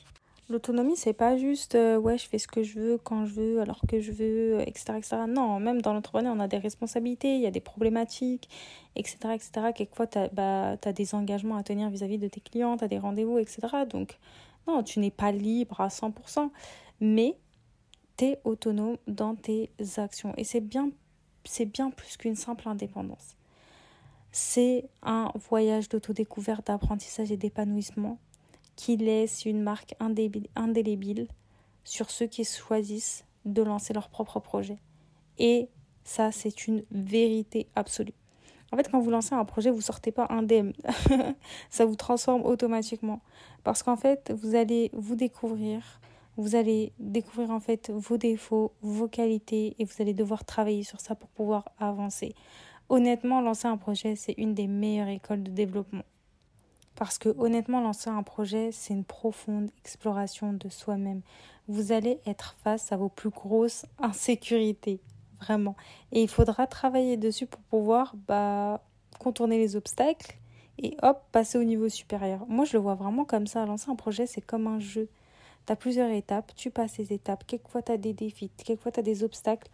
L'autonomie, 0.48 0.96
c'est 0.96 1.12
pas 1.12 1.36
juste 1.36 1.74
euh, 1.74 1.98
ouais, 1.98 2.18
je 2.18 2.28
fais 2.28 2.38
ce 2.38 2.46
que 2.46 2.62
je 2.62 2.78
veux 2.78 2.98
quand 2.98 3.26
je 3.26 3.34
veux, 3.34 3.60
alors 3.60 3.80
que 3.88 4.00
je 4.00 4.12
veux, 4.12 4.60
etc. 4.60 4.94
etc. 4.96 5.16
Non, 5.28 5.58
même 5.58 5.82
dans 5.82 5.92
l'entrepreneuriat, 5.92 6.36
on 6.36 6.40
a 6.40 6.46
des 6.46 6.58
responsabilités, 6.58 7.34
il 7.34 7.40
y 7.40 7.46
a 7.46 7.50
des 7.50 7.60
problématiques, 7.60 8.48
etc. 8.94 9.16
etc. 9.34 9.50
Quelquefois, 9.74 10.06
tu 10.06 10.18
as, 10.18 10.28
bah, 10.28 10.76
des 10.76 11.14
engagements 11.16 11.56
à 11.56 11.64
tenir 11.64 11.90
vis-à-vis 11.90 12.18
de 12.18 12.28
tes 12.28 12.40
clients, 12.40 12.76
tu 12.76 12.84
as 12.84 12.88
des 12.88 12.98
rendez-vous, 12.98 13.38
etc. 13.38 13.58
Donc, 13.90 14.18
non, 14.68 14.84
tu 14.84 15.00
n'es 15.00 15.10
pas 15.10 15.32
libre 15.32 15.80
à 15.80 15.88
100%, 15.88 16.50
mais 17.00 17.36
tu 18.16 18.26
es 18.26 18.40
autonome 18.44 18.98
dans 19.08 19.34
tes 19.34 19.70
actions. 19.96 20.32
Et 20.36 20.44
c'est 20.44 20.60
bien, 20.60 20.90
c'est 21.48 21.66
bien 21.66 21.90
plus 21.90 22.16
qu'une 22.16 22.36
simple 22.36 22.68
indépendance. 22.68 23.36
C'est 24.32 24.88
un 25.02 25.32
voyage 25.48 25.88
d'autodécouverte, 25.88 26.66
d'apprentissage 26.66 27.32
et 27.32 27.36
d'épanouissement 27.36 28.18
qui 28.76 28.96
laisse 28.96 29.46
une 29.46 29.62
marque 29.62 29.94
indélébile 30.00 31.28
sur 31.84 32.10
ceux 32.10 32.26
qui 32.26 32.44
choisissent 32.44 33.24
de 33.46 33.62
lancer 33.62 33.94
leur 33.94 34.08
propre 34.08 34.40
projet. 34.40 34.78
Et 35.38 35.68
ça, 36.04 36.32
c'est 36.32 36.66
une 36.66 36.84
vérité 36.90 37.68
absolue. 37.74 38.12
En 38.72 38.76
fait, 38.76 38.90
quand 38.90 39.00
vous 39.00 39.10
lancez 39.10 39.34
un 39.34 39.44
projet, 39.44 39.70
vous 39.70 39.80
sortez 39.80 40.12
pas 40.12 40.26
indemne. 40.28 40.72
ça 41.70 41.86
vous 41.86 41.96
transforme 41.96 42.42
automatiquement. 42.42 43.20
Parce 43.64 43.82
qu'en 43.82 43.96
fait, 43.96 44.32
vous 44.36 44.54
allez 44.54 44.90
vous 44.92 45.14
découvrir, 45.14 46.00
vous 46.36 46.54
allez 46.54 46.92
découvrir 46.98 47.50
en 47.50 47.60
fait 47.60 47.90
vos 47.90 48.16
défauts, 48.16 48.72
vos 48.82 49.08
qualités, 49.08 49.74
et 49.78 49.84
vous 49.84 49.94
allez 50.00 50.14
devoir 50.14 50.44
travailler 50.44 50.82
sur 50.82 51.00
ça 51.00 51.14
pour 51.14 51.28
pouvoir 51.30 51.70
avancer. 51.78 52.34
Honnêtement, 52.88 53.40
lancer 53.40 53.66
un 53.66 53.76
projet, 53.76 54.16
c'est 54.16 54.34
une 54.36 54.54
des 54.54 54.66
meilleures 54.66 55.08
écoles 55.08 55.42
de 55.42 55.50
développement. 55.50 56.04
Parce 56.94 57.18
que 57.18 57.28
honnêtement, 57.38 57.80
lancer 57.80 58.10
un 58.10 58.22
projet, 58.22 58.70
c'est 58.72 58.94
une 58.94 59.04
profonde 59.04 59.70
exploration 59.80 60.52
de 60.52 60.68
soi-même. 60.68 61.20
Vous 61.68 61.92
allez 61.92 62.20
être 62.26 62.56
face 62.62 62.92
à 62.92 62.96
vos 62.96 63.08
plus 63.08 63.30
grosses 63.30 63.84
insécurités, 63.98 65.00
vraiment. 65.40 65.76
Et 66.12 66.22
il 66.22 66.28
faudra 66.28 66.66
travailler 66.66 67.16
dessus 67.16 67.46
pour 67.46 67.60
pouvoir 67.62 68.14
bah, 68.28 68.82
contourner 69.18 69.58
les 69.58 69.76
obstacles 69.76 70.36
et 70.78 70.96
hop, 71.02 71.22
passer 71.32 71.58
au 71.58 71.64
niveau 71.64 71.88
supérieur. 71.88 72.46
Moi, 72.48 72.64
je 72.64 72.74
le 72.74 72.82
vois 72.82 72.94
vraiment 72.94 73.24
comme 73.24 73.46
ça. 73.46 73.66
Lancer 73.66 73.90
un 73.90 73.96
projet, 73.96 74.26
c'est 74.26 74.40
comme 74.40 74.66
un 74.66 74.78
jeu. 74.78 75.08
Tu 75.66 75.72
as 75.72 75.76
plusieurs 75.76 76.10
étapes, 76.10 76.52
tu 76.54 76.70
passes 76.70 76.92
ces 76.92 77.12
étapes. 77.12 77.44
Quelquefois, 77.46 77.82
tu 77.82 77.92
as 77.92 77.96
des 77.96 78.12
défis, 78.12 78.50
quelquefois, 78.56 78.92
tu 78.92 79.00
as 79.00 79.02
des 79.02 79.24
obstacles. 79.24 79.68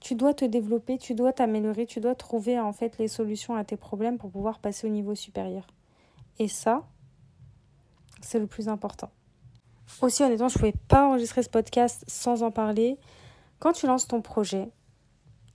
Tu 0.00 0.14
dois 0.14 0.34
te 0.34 0.44
développer, 0.44 0.98
tu 0.98 1.14
dois 1.14 1.32
t'améliorer, 1.32 1.86
tu 1.86 2.00
dois 2.00 2.14
trouver 2.14 2.58
en 2.58 2.72
fait 2.72 2.98
les 2.98 3.08
solutions 3.08 3.54
à 3.54 3.64
tes 3.64 3.76
problèmes 3.76 4.18
pour 4.18 4.30
pouvoir 4.30 4.58
passer 4.58 4.86
au 4.86 4.90
niveau 4.90 5.14
supérieur. 5.14 5.66
Et 6.38 6.48
ça, 6.48 6.82
c'est 8.20 8.38
le 8.38 8.46
plus 8.46 8.68
important. 8.68 9.10
Aussi, 10.00 10.22
honnêtement, 10.22 10.48
je 10.48 10.54
ne 10.54 10.58
pouvais 10.58 10.74
pas 10.88 11.06
enregistrer 11.08 11.42
ce 11.42 11.50
podcast 11.50 12.04
sans 12.08 12.42
en 12.42 12.50
parler. 12.50 12.98
Quand 13.58 13.72
tu 13.72 13.86
lances 13.86 14.08
ton 14.08 14.20
projet 14.20 14.70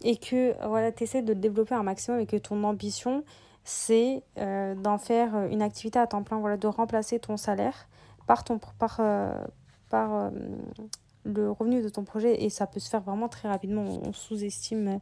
et 0.01 0.17
que 0.17 0.55
voilà, 0.67 0.91
tu 0.91 1.03
essaies 1.03 1.21
de 1.21 1.33
le 1.33 1.39
développer 1.39 1.75
un 1.75 1.83
maximum 1.83 2.19
et 2.19 2.25
que 2.25 2.37
ton 2.37 2.63
ambition, 2.63 3.23
c'est 3.63 4.23
euh, 4.37 4.75
d'en 4.75 4.97
faire 4.97 5.35
une 5.47 5.61
activité 5.61 5.99
à 5.99 6.07
temps 6.07 6.23
plein, 6.23 6.39
voilà, 6.39 6.55
de 6.55 6.67
remplacer 6.67 7.19
ton 7.19 7.35
salaire 7.35 7.89
par, 8.27 8.43
ton, 8.43 8.59
par, 8.79 8.97
euh, 8.99 9.33
par 9.89 10.13
euh, 10.15 10.29
le 11.23 11.51
revenu 11.51 11.81
de 11.81 11.89
ton 11.89 12.03
projet. 12.03 12.43
Et 12.43 12.49
ça 12.49 12.67
peut 12.67 12.79
se 12.79 12.89
faire 12.89 13.01
vraiment 13.01 13.29
très 13.29 13.47
rapidement. 13.47 13.83
On 14.03 14.13
sous-estime. 14.13 14.99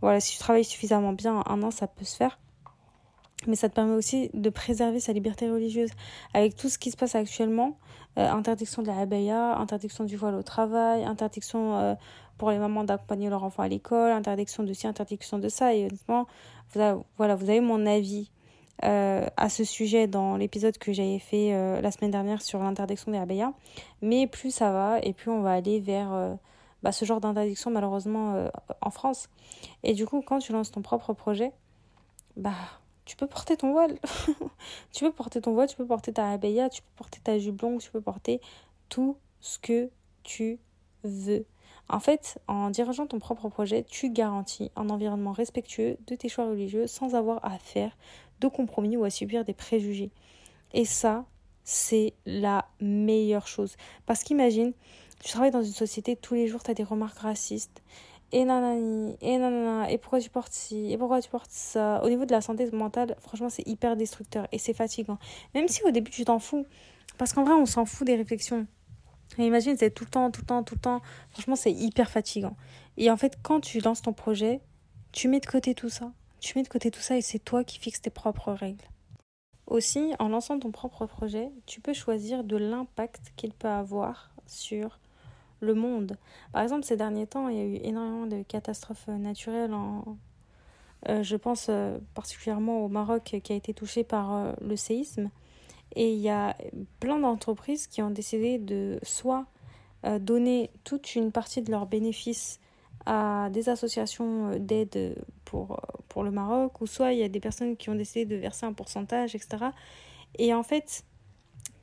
voilà, 0.00 0.20
si 0.20 0.32
tu 0.32 0.38
travailles 0.38 0.64
suffisamment 0.64 1.12
bien, 1.12 1.42
un 1.46 1.62
an, 1.62 1.70
ça 1.70 1.86
peut 1.86 2.04
se 2.04 2.16
faire 2.16 2.38
mais 3.46 3.56
ça 3.56 3.68
te 3.68 3.74
permet 3.74 3.94
aussi 3.94 4.30
de 4.34 4.50
préserver 4.50 5.00
sa 5.00 5.12
liberté 5.12 5.50
religieuse. 5.50 5.90
Avec 6.34 6.56
tout 6.56 6.68
ce 6.68 6.78
qui 6.78 6.90
se 6.90 6.96
passe 6.96 7.14
actuellement, 7.14 7.76
euh, 8.18 8.30
interdiction 8.30 8.82
de 8.82 8.88
la 8.88 8.98
abaya, 8.98 9.56
interdiction 9.56 10.04
du 10.04 10.16
voile 10.16 10.34
au 10.34 10.42
travail, 10.42 11.04
interdiction 11.04 11.78
euh, 11.78 11.94
pour 12.38 12.50
les 12.50 12.58
mamans 12.58 12.84
d'accompagner 12.84 13.30
leur 13.30 13.44
enfant 13.44 13.62
à 13.62 13.68
l'école, 13.68 14.12
interdiction 14.12 14.62
de 14.62 14.72
ci, 14.72 14.86
interdiction 14.86 15.38
de 15.38 15.48
ça. 15.48 15.74
Et 15.74 15.86
honnêtement, 15.86 16.26
voilà, 16.74 17.34
vous 17.34 17.50
avez 17.50 17.60
mon 17.60 17.86
avis 17.86 18.30
euh, 18.84 19.26
à 19.36 19.48
ce 19.48 19.64
sujet 19.64 20.06
dans 20.06 20.36
l'épisode 20.36 20.78
que 20.78 20.92
j'avais 20.92 21.18
fait 21.18 21.52
la 21.80 21.90
semaine 21.90 22.10
dernière 22.10 22.42
sur 22.42 22.58
l'interdiction 22.60 23.12
des 23.12 23.18
abaya. 23.18 23.52
Mais 24.00 24.26
plus 24.26 24.50
ça 24.50 24.72
va, 24.72 24.98
et 25.02 25.12
plus 25.12 25.30
on 25.30 25.42
va 25.42 25.52
aller 25.52 25.80
vers 25.80 26.36
bah, 26.82 26.92
ce 26.92 27.04
genre 27.04 27.20
d'interdiction, 27.20 27.70
malheureusement, 27.70 28.48
en 28.80 28.90
France. 28.90 29.28
Et 29.82 29.94
du 29.94 30.06
coup, 30.06 30.22
quand 30.22 30.38
tu 30.38 30.52
lances 30.52 30.70
ton 30.70 30.82
propre 30.82 31.12
projet, 31.12 31.52
bah 32.36 32.54
tu 33.04 33.16
peux 33.16 33.26
porter 33.26 33.56
ton 33.56 33.72
voile. 33.72 33.98
tu 34.92 35.04
peux 35.04 35.12
porter 35.12 35.40
ton 35.40 35.52
voile, 35.52 35.68
tu 35.68 35.76
peux 35.76 35.86
porter 35.86 36.12
ta 36.12 36.30
abaya, 36.30 36.68
tu 36.68 36.82
peux 36.82 36.90
porter 36.96 37.20
ta 37.20 37.38
jupe 37.38 37.60
longue, 37.60 37.80
tu 37.80 37.90
peux 37.90 38.00
porter 38.00 38.40
tout 38.88 39.16
ce 39.40 39.58
que 39.58 39.90
tu 40.22 40.60
veux. 41.02 41.44
En 41.88 42.00
fait, 42.00 42.38
en 42.46 42.70
dirigeant 42.70 43.06
ton 43.06 43.18
propre 43.18 43.48
projet, 43.48 43.84
tu 43.84 44.10
garantis 44.10 44.70
un 44.76 44.88
environnement 44.88 45.32
respectueux 45.32 45.98
de 46.06 46.14
tes 46.14 46.28
choix 46.28 46.46
religieux 46.46 46.86
sans 46.86 47.14
avoir 47.14 47.44
à 47.44 47.58
faire 47.58 47.96
de 48.42 48.48
compromis 48.48 48.96
ou 48.96 49.04
à 49.04 49.10
subir 49.10 49.44
des 49.44 49.54
préjugés. 49.54 50.10
Et 50.74 50.84
ça, 50.84 51.24
c'est 51.64 52.14
la 52.26 52.66
meilleure 52.80 53.46
chose. 53.46 53.76
Parce 54.06 54.22
qu'imagine, 54.24 54.72
tu 55.22 55.30
travailles 55.30 55.50
dans 55.50 55.62
une 55.62 55.72
société, 55.72 56.16
tous 56.16 56.34
les 56.34 56.48
jours, 56.48 56.62
tu 56.62 56.70
as 56.70 56.74
des 56.74 56.82
remarques 56.82 57.18
racistes, 57.18 57.82
et 58.32 58.44
nanani, 58.44 59.16
et 59.20 59.38
nanana, 59.38 59.90
et 59.90 59.98
pourquoi 59.98 60.20
tu 60.20 60.30
portes 60.30 60.52
ci, 60.52 60.90
et 60.90 60.98
pourquoi 60.98 61.20
tu 61.20 61.28
portes 61.28 61.50
ça. 61.50 62.02
Au 62.02 62.08
niveau 62.08 62.24
de 62.24 62.32
la 62.32 62.40
santé 62.40 62.68
mentale, 62.72 63.14
franchement, 63.20 63.50
c'est 63.50 63.66
hyper 63.68 63.94
destructeur 63.96 64.48
et 64.52 64.58
c'est 64.58 64.72
fatigant. 64.72 65.18
Même 65.54 65.68
si 65.68 65.82
au 65.84 65.90
début 65.90 66.10
tu 66.10 66.24
t'en 66.24 66.38
fous, 66.38 66.66
parce 67.18 67.34
qu'en 67.34 67.44
vrai, 67.44 67.52
on 67.52 67.66
s'en 67.66 67.84
fout 67.84 68.06
des 68.06 68.16
réflexions. 68.16 68.66
Et 69.38 69.46
imagine, 69.46 69.76
c'est 69.76 69.90
tout 69.90 70.04
le 70.04 70.10
temps, 70.10 70.30
tout 70.30 70.40
le 70.40 70.46
temps, 70.46 70.62
tout 70.62 70.74
le 70.74 70.80
temps. 70.80 71.00
Franchement, 71.30 71.56
c'est 71.56 71.72
hyper 71.72 72.10
fatigant. 72.10 72.56
Et 72.96 73.10
en 73.10 73.16
fait, 73.16 73.38
quand 73.42 73.60
tu 73.60 73.80
lances 73.80 74.02
ton 74.02 74.12
projet, 74.12 74.60
tu 75.12 75.28
mets 75.28 75.40
de 75.40 75.46
côté 75.46 75.74
tout 75.74 75.88
ça. 75.88 76.10
Tu 76.42 76.58
mets 76.58 76.64
de 76.64 76.68
côté 76.68 76.90
tout 76.90 77.00
ça 77.00 77.16
et 77.16 77.22
c'est 77.22 77.38
toi 77.38 77.62
qui 77.62 77.78
fixes 77.78 78.02
tes 78.02 78.10
propres 78.10 78.52
règles. 78.52 78.84
Aussi, 79.68 80.12
en 80.18 80.28
lançant 80.28 80.58
ton 80.58 80.72
propre 80.72 81.06
projet, 81.06 81.52
tu 81.66 81.80
peux 81.80 81.92
choisir 81.92 82.42
de 82.42 82.56
l'impact 82.56 83.32
qu'il 83.36 83.52
peut 83.52 83.68
avoir 83.68 84.32
sur 84.48 84.98
le 85.60 85.74
monde. 85.74 86.18
Par 86.52 86.62
exemple, 86.62 86.84
ces 86.84 86.96
derniers 86.96 87.28
temps, 87.28 87.48
il 87.48 87.56
y 87.56 87.60
a 87.60 87.64
eu 87.64 87.76
énormément 87.84 88.26
de 88.26 88.42
catastrophes 88.42 89.06
naturelles. 89.06 89.72
Euh, 91.08 91.22
je 91.22 91.36
pense 91.36 91.68
euh, 91.68 91.98
particulièrement 92.14 92.84
au 92.84 92.88
Maroc 92.88 93.36
qui 93.42 93.52
a 93.52 93.56
été 93.56 93.72
touché 93.72 94.02
par 94.02 94.34
euh, 94.34 94.52
le 94.60 94.74
séisme. 94.74 95.30
Et 95.94 96.12
il 96.12 96.20
y 96.20 96.28
a 96.28 96.56
plein 96.98 97.20
d'entreprises 97.20 97.86
qui 97.86 98.02
ont 98.02 98.10
décidé 98.10 98.58
de 98.58 98.98
soit 99.02 99.46
donner 100.20 100.70
toute 100.82 101.14
une 101.14 101.30
partie 101.30 101.62
de 101.62 101.70
leurs 101.70 101.86
bénéfices 101.86 102.58
à 103.06 103.48
des 103.50 103.68
associations 103.68 104.56
d'aide 104.58 105.16
pour, 105.44 105.80
pour 106.08 106.22
le 106.22 106.30
Maroc, 106.30 106.80
ou 106.80 106.86
soit 106.86 107.12
il 107.12 107.18
y 107.18 107.22
a 107.22 107.28
des 107.28 107.40
personnes 107.40 107.76
qui 107.76 107.90
ont 107.90 107.94
décidé 107.94 108.24
de 108.24 108.36
verser 108.36 108.66
un 108.66 108.72
pourcentage, 108.72 109.34
etc. 109.34 109.66
Et 110.38 110.54
en 110.54 110.62
fait, 110.62 111.04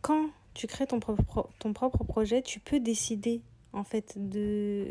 quand 0.02 0.30
tu 0.54 0.68
crées 0.68 0.88
ton 0.88 1.00
propre, 1.00 1.50
ton 1.60 1.74
propre 1.74 2.04
projet, 2.04 2.42
tu 2.42 2.60
peux 2.60 2.80
décider 2.80 3.42
en 3.74 3.84
fait 3.84 4.16
de, 4.18 4.88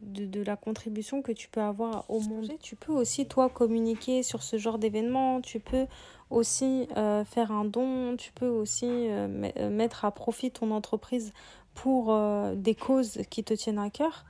de, 0.00 0.42
la 0.42 0.56
contribution 0.56 1.22
que 1.22 1.32
tu 1.32 1.48
peux 1.48 1.60
avoir 1.60 2.08
au 2.08 2.20
monde. 2.20 2.52
Tu 2.62 2.76
peux 2.76 2.92
aussi 2.92 3.26
toi 3.26 3.48
communiquer 3.48 4.22
sur 4.22 4.42
ce 4.42 4.58
genre 4.58 4.78
d'événement, 4.78 5.40
tu 5.40 5.58
peux 5.58 5.86
aussi 6.30 6.88
euh, 6.96 7.24
faire 7.24 7.52
un 7.52 7.64
don, 7.64 8.16
tu 8.16 8.32
peux 8.32 8.48
aussi 8.48 8.86
euh, 8.86 9.50
euh, 9.58 9.70
mettre 9.70 10.04
à 10.04 10.12
profit 10.12 10.50
ton 10.50 10.70
entreprise 10.70 11.32
pour 11.74 12.14
des 12.54 12.74
causes 12.74 13.20
qui 13.30 13.44
te 13.44 13.54
tiennent 13.54 13.78
à 13.78 13.88
cœur. 13.88 14.26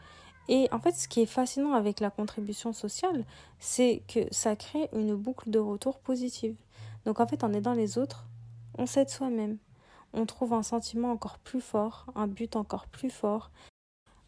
Et 0.49 0.69
en 0.73 0.79
fait, 0.79 0.93
ce 0.93 1.09
qui 1.09 1.23
est 1.23 1.27
fascinant 1.27 1.75
avec 1.75 2.01
la 2.01 2.11
contribution 2.11 2.73
sociale, 2.73 3.25
c'est 3.59 4.03
que 4.09 4.21
ça 4.31 4.57
crée 4.57 4.89
une 4.93 5.15
boucle 5.15 5.51
de 5.51 5.59
retour 5.59 5.99
positive. 5.99 6.57
Donc 7.05 7.21
en 7.21 7.27
fait, 7.27 7.45
en 7.45 7.53
aidant 7.53 7.75
les 7.75 7.99
autres, 7.99 8.27
on 8.79 8.87
s'aide 8.87 9.09
soi-même. 9.09 9.59
On 10.13 10.27
trouve 10.27 10.53
un 10.53 10.63
sentiment 10.63 11.11
encore 11.11 11.39
plus 11.39 11.61
fort, 11.61 12.07
un 12.15 12.27
but 12.27 12.57
encore 12.57 12.87
plus 12.87 13.11
fort. 13.11 13.51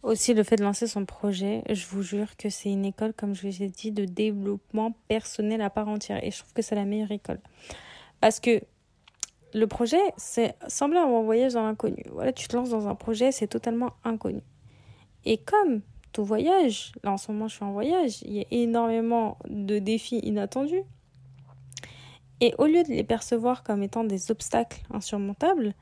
Aussi, 0.02 0.34
le 0.34 0.42
fait 0.42 0.56
de 0.56 0.62
lancer 0.62 0.86
son 0.86 1.06
projet, 1.06 1.62
je 1.70 1.86
vous 1.86 2.02
jure 2.02 2.36
que 2.36 2.50
c'est 2.50 2.70
une 2.70 2.84
école, 2.84 3.14
comme 3.14 3.34
je 3.34 3.48
vous 3.48 3.62
ai 3.62 3.68
dit, 3.68 3.90
de 3.90 4.04
développement 4.04 4.92
personnel 5.08 5.62
à 5.62 5.70
part 5.70 5.88
entière. 5.88 6.22
Et 6.22 6.30
je 6.30 6.38
trouve 6.40 6.52
que 6.52 6.62
c'est 6.62 6.74
la 6.74 6.84
meilleure 6.84 7.10
école. 7.10 7.40
Parce 8.20 8.38
que 8.38 8.60
le 9.54 9.66
projet, 9.66 10.00
c'est 10.16 10.56
semblable 10.68 11.10
à 11.10 11.16
un 11.16 11.22
voyage 11.22 11.54
dans 11.54 11.62
l'inconnu. 11.62 12.02
Voilà, 12.10 12.32
tu 12.32 12.48
te 12.48 12.56
lances 12.56 12.70
dans 12.70 12.86
un 12.86 12.94
projet, 12.94 13.32
c'est 13.32 13.46
totalement 13.46 13.92
inconnu. 14.04 14.42
Et 15.24 15.38
comme 15.38 15.80
tout 16.14 16.24
voyage, 16.24 16.92
là 17.02 17.12
en 17.12 17.16
ce 17.18 17.30
moment 17.30 17.48
je 17.48 17.56
suis 17.56 17.64
en 17.64 17.72
voyage, 17.72 18.22
il 18.22 18.32
y 18.34 18.40
a 18.40 18.44
énormément 18.52 19.36
de 19.48 19.78
défis 19.78 20.20
inattendus. 20.20 20.84
Et 22.40 22.54
au 22.58 22.66
lieu 22.66 22.82
de 22.84 22.88
les 22.88 23.04
percevoir 23.04 23.64
comme 23.64 23.82
étant 23.82 24.04
des 24.04 24.30
obstacles 24.30 24.82
insurmontables, 24.90 25.74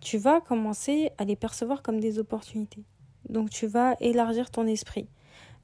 tu 0.00 0.18
vas 0.18 0.40
commencer 0.40 1.10
à 1.18 1.24
les 1.24 1.36
percevoir 1.36 1.82
comme 1.82 2.00
des 2.00 2.18
opportunités. 2.18 2.84
Donc 3.28 3.50
tu 3.50 3.66
vas 3.66 3.96
élargir 4.00 4.50
ton 4.50 4.66
esprit. 4.66 5.08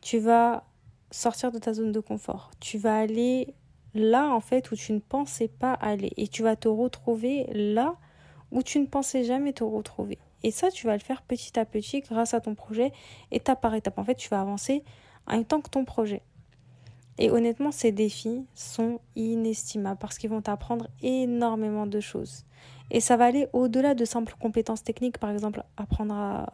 Tu 0.00 0.18
vas 0.18 0.64
sortir 1.10 1.50
de 1.50 1.58
ta 1.58 1.72
zone 1.72 1.92
de 1.92 2.00
confort. 2.00 2.50
Tu 2.60 2.76
vas 2.76 2.98
aller 2.98 3.54
là 3.94 4.28
en 4.28 4.40
fait 4.40 4.70
où 4.72 4.76
tu 4.76 4.92
ne 4.92 4.98
pensais 5.00 5.48
pas 5.48 5.72
aller 5.74 6.12
et 6.16 6.28
tu 6.28 6.42
vas 6.42 6.56
te 6.56 6.68
retrouver 6.68 7.46
là 7.52 7.96
où 8.50 8.62
tu 8.62 8.78
ne 8.78 8.86
pensais 8.86 9.24
jamais 9.24 9.52
te 9.54 9.64
retrouver. 9.64 10.18
Et 10.42 10.50
ça, 10.50 10.70
tu 10.70 10.86
vas 10.86 10.94
le 10.94 11.00
faire 11.00 11.22
petit 11.22 11.58
à 11.58 11.64
petit 11.64 12.00
grâce 12.00 12.34
à 12.34 12.40
ton 12.40 12.54
projet, 12.54 12.92
étape 13.30 13.60
par 13.60 13.74
étape. 13.74 13.98
En 13.98 14.04
fait, 14.04 14.14
tu 14.14 14.28
vas 14.28 14.40
avancer 14.40 14.82
en 15.26 15.34
même 15.34 15.44
temps 15.44 15.60
que 15.60 15.70
ton 15.70 15.84
projet. 15.84 16.22
Et 17.18 17.30
honnêtement, 17.30 17.70
ces 17.70 17.92
défis 17.92 18.44
sont 18.54 19.00
inestimables 19.16 19.98
parce 19.98 20.18
qu'ils 20.18 20.30
vont 20.30 20.40
t'apprendre 20.40 20.88
énormément 21.02 21.86
de 21.86 22.00
choses. 22.00 22.44
Et 22.90 23.00
ça 23.00 23.16
va 23.16 23.26
aller 23.26 23.48
au-delà 23.52 23.94
de 23.94 24.04
simples 24.04 24.34
compétences 24.40 24.82
techniques, 24.82 25.18
par 25.18 25.30
exemple 25.30 25.62
apprendre 25.76 26.14
à, 26.14 26.46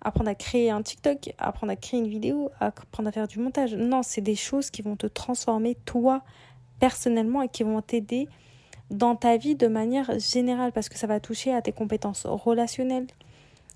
apprendre 0.00 0.30
à 0.30 0.34
créer 0.34 0.70
un 0.70 0.82
TikTok, 0.82 1.34
apprendre 1.38 1.72
à 1.72 1.76
créer 1.76 2.00
une 2.00 2.08
vidéo, 2.08 2.50
apprendre 2.60 3.08
à 3.08 3.12
faire 3.12 3.28
du 3.28 3.38
montage. 3.38 3.74
Non, 3.74 4.02
c'est 4.02 4.20
des 4.20 4.34
choses 4.34 4.70
qui 4.70 4.82
vont 4.82 4.96
te 4.96 5.06
transformer 5.06 5.76
toi 5.84 6.22
personnellement 6.80 7.42
et 7.42 7.48
qui 7.48 7.62
vont 7.62 7.80
t'aider 7.80 8.28
dans 8.90 9.16
ta 9.16 9.36
vie 9.36 9.54
de 9.54 9.68
manière 9.68 10.18
générale 10.18 10.72
parce 10.72 10.88
que 10.88 10.98
ça 10.98 11.06
va 11.06 11.20
toucher 11.20 11.54
à 11.54 11.62
tes 11.62 11.72
compétences 11.72 12.26
relationnelles, 12.26 13.06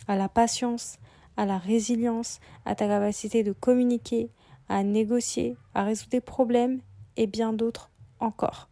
à 0.09 0.17
la 0.17 0.29
patience, 0.29 0.99
à 1.37 1.47
la 1.47 1.59
résilience, 1.59 2.41
à 2.65 2.75
ta 2.75 2.87
capacité 2.87 3.43
de 3.43 3.53
communiquer, 3.53 4.31
à 4.69 4.83
négocier, 4.83 5.57
à 5.75 5.85
résoudre 5.85 6.11
des 6.11 6.21
problèmes 6.21 6.81
et 7.17 7.27
bien 7.27 7.53
d'autres 7.53 7.91
encore. 8.21 8.69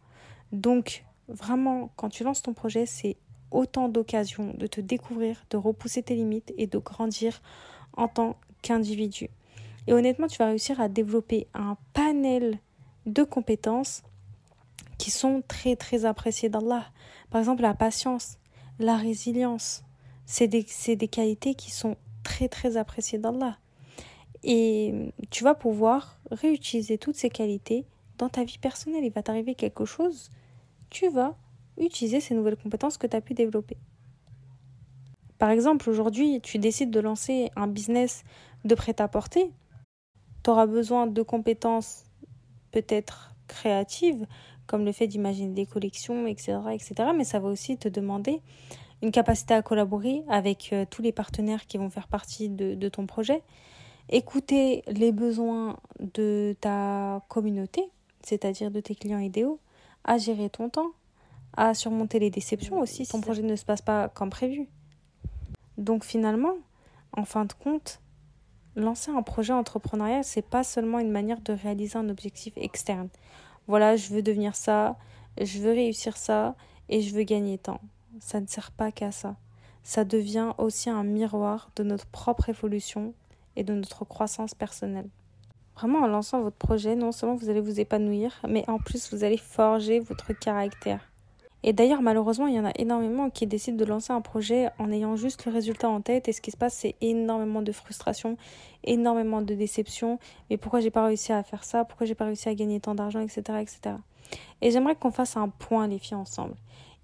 Donc, 0.51 1.05
vraiment, 1.27 1.91
quand 1.95 2.09
tu 2.09 2.23
lances 2.23 2.41
ton 2.41 2.53
projet, 2.53 2.85
c'est 2.85 3.17
autant 3.51 3.89
d'occasions 3.89 4.53
de 4.55 4.67
te 4.67 4.81
découvrir, 4.81 5.45
de 5.49 5.57
repousser 5.57 6.03
tes 6.03 6.15
limites 6.15 6.53
et 6.57 6.67
de 6.67 6.77
grandir 6.77 7.41
en 7.95 8.07
tant 8.07 8.35
qu'individu. 8.61 9.29
Et 9.87 9.93
honnêtement, 9.93 10.27
tu 10.27 10.37
vas 10.37 10.47
réussir 10.47 10.81
à 10.81 10.89
développer 10.89 11.47
un 11.53 11.77
panel 11.93 12.59
de 13.05 13.23
compétences 13.23 14.01
qui 14.97 15.11
sont 15.11 15.43
très 15.47 15.75
très 15.75 16.05
appréciées 16.05 16.49
d'Allah. 16.49 16.85
Par 17.29 17.39
exemple, 17.39 17.61
la 17.61 17.73
patience, 17.73 18.37
la 18.79 18.95
résilience, 18.95 19.83
c'est 20.25 20.47
des, 20.47 20.65
des 20.95 21.07
qualités 21.07 21.55
qui 21.55 21.71
sont 21.71 21.95
très 22.23 22.47
très 22.49 22.77
appréciées 22.77 23.19
d'Allah. 23.19 23.57
Et 24.43 25.11
tu 25.31 25.43
vas 25.43 25.55
pouvoir 25.55 26.19
réutiliser 26.31 26.97
toutes 26.97 27.15
ces 27.15 27.29
qualités 27.29 27.85
dans 28.17 28.29
ta 28.29 28.43
vie 28.43 28.57
personnelle. 28.57 29.03
Il 29.03 29.11
va 29.11 29.23
t'arriver 29.23 29.55
quelque 29.55 29.85
chose, 29.85 30.29
tu 30.89 31.09
vas 31.09 31.35
utiliser 31.77 32.21
ces 32.21 32.33
nouvelles 32.35 32.55
compétences 32.55 32.97
que 32.97 33.07
tu 33.07 33.15
as 33.15 33.21
pu 33.21 33.33
développer. 33.33 33.77
Par 35.37 35.49
exemple, 35.49 35.89
aujourd'hui, 35.89 36.39
tu 36.41 36.59
décides 36.59 36.91
de 36.91 36.99
lancer 36.99 37.51
un 37.55 37.67
business 37.67 38.23
de 38.63 38.73
prêt-à-porter. 38.73 39.51
Tu 40.43 40.49
auras 40.49 40.65
besoin 40.65 41.07
de 41.07 41.21
compétences 41.21 42.05
peut-être 42.71 43.33
créatives, 43.47 44.25
comme 44.67 44.85
le 44.85 44.91
fait 44.91 45.07
d'imaginer 45.07 45.53
des 45.53 45.65
collections, 45.65 46.25
etc., 46.27 46.59
etc. 46.71 47.09
Mais 47.15 47.23
ça 47.23 47.39
va 47.39 47.49
aussi 47.49 47.77
te 47.77 47.89
demander 47.89 48.41
une 49.01 49.11
capacité 49.11 49.53
à 49.53 49.61
collaborer 49.61 50.23
avec 50.29 50.71
euh, 50.73 50.85
tous 50.89 51.01
les 51.01 51.11
partenaires 51.11 51.67
qui 51.67 51.77
vont 51.77 51.89
faire 51.89 52.07
partie 52.07 52.49
de 52.49 52.89
ton 52.89 53.05
projet 53.05 53.43
écouter 54.09 54.83
les 54.87 55.11
besoins 55.11 55.77
de 55.99 56.55
ta 56.61 57.23
communauté, 57.27 57.83
c'est-à-dire 58.21 58.71
de 58.71 58.79
tes 58.79 58.95
clients 58.95 59.19
idéaux, 59.19 59.59
à 60.03 60.17
gérer 60.17 60.49
ton 60.49 60.69
temps, 60.69 60.91
à 61.57 61.73
surmonter 61.73 62.19
les 62.19 62.29
déceptions 62.29 62.79
aussi 62.79 63.05
si 63.05 63.11
ton 63.11 63.21
projet 63.21 63.41
ne 63.41 63.55
se 63.55 63.65
passe 63.65 63.81
pas 63.81 64.09
comme 64.09 64.29
prévu. 64.29 64.67
Donc 65.77 66.03
finalement, 66.03 66.55
en 67.13 67.25
fin 67.25 67.45
de 67.45 67.53
compte, 67.53 68.01
lancer 68.75 69.11
un 69.11 69.23
projet 69.23 69.53
entrepreneurial, 69.53 70.23
c'est 70.23 70.41
pas 70.41 70.63
seulement 70.63 70.99
une 70.99 71.11
manière 71.11 71.41
de 71.41 71.53
réaliser 71.53 71.97
un 71.97 72.09
objectif 72.09 72.53
externe. 72.57 73.09
Voilà, 73.67 73.95
je 73.95 74.13
veux 74.13 74.21
devenir 74.21 74.55
ça, 74.55 74.97
je 75.41 75.59
veux 75.59 75.71
réussir 75.71 76.17
ça 76.17 76.55
et 76.89 77.01
je 77.01 77.15
veux 77.15 77.23
gagner 77.23 77.57
temps. 77.57 77.79
Ça 78.19 78.39
ne 78.39 78.47
sert 78.47 78.71
pas 78.71 78.91
qu'à 78.91 79.11
ça. 79.11 79.35
Ça 79.83 80.03
devient 80.03 80.53
aussi 80.57 80.89
un 80.89 81.03
miroir 81.03 81.69
de 81.75 81.83
notre 81.83 82.05
propre 82.07 82.49
évolution 82.49 83.13
et 83.55 83.63
de 83.63 83.73
notre 83.73 84.05
croissance 84.05 84.55
personnelle. 84.55 85.09
Vraiment, 85.75 85.99
en 85.99 86.07
lançant 86.07 86.41
votre 86.41 86.55
projet, 86.55 86.95
non 86.95 87.11
seulement 87.11 87.35
vous 87.35 87.49
allez 87.49 87.59
vous 87.59 87.79
épanouir, 87.79 88.39
mais 88.47 88.63
en 88.69 88.77
plus 88.79 89.13
vous 89.13 89.23
allez 89.23 89.37
forger 89.37 89.99
votre 89.99 90.33
caractère. 90.33 91.11
Et 91.67 91.73
d'ailleurs, 91.73 92.03
malheureusement, 92.03 92.45
il 92.45 92.55
y 92.55 92.59
en 92.59 92.65
a 92.65 92.71
énormément 92.77 93.31
qui 93.31 93.47
décident 93.47 93.75
de 93.75 93.85
lancer 93.85 94.13
un 94.13 94.21
projet 94.21 94.69
en 94.77 94.91
ayant 94.91 95.15
juste 95.15 95.45
le 95.45 95.51
résultat 95.51 95.89
en 95.89 95.99
tête. 95.99 96.27
Et 96.27 96.31
ce 96.31 96.39
qui 96.39 96.51
se 96.51 96.57
passe, 96.57 96.75
c'est 96.75 96.95
énormément 97.01 97.63
de 97.63 97.71
frustration, 97.71 98.37
énormément 98.83 99.41
de 99.41 99.55
déception. 99.55 100.19
Mais 100.49 100.57
pourquoi 100.57 100.79
j'ai 100.79 100.91
pas 100.91 101.03
réussi 101.03 101.33
à 101.33 101.41
faire 101.41 101.63
ça? 101.63 101.83
Pourquoi 101.83 102.05
j'ai 102.05 102.13
pas 102.13 102.25
réussi 102.25 102.47
à 102.49 102.53
gagner 102.53 102.79
tant 102.79 102.93
d'argent, 102.93 103.19
etc., 103.19 103.41
etc. 103.61 103.95
Et 104.61 104.69
j'aimerais 104.69 104.95
qu'on 104.95 105.09
fasse 105.09 105.37
un 105.37 105.49
point, 105.49 105.87
les 105.87 105.97
filles, 105.97 106.17
ensemble. 106.17 106.53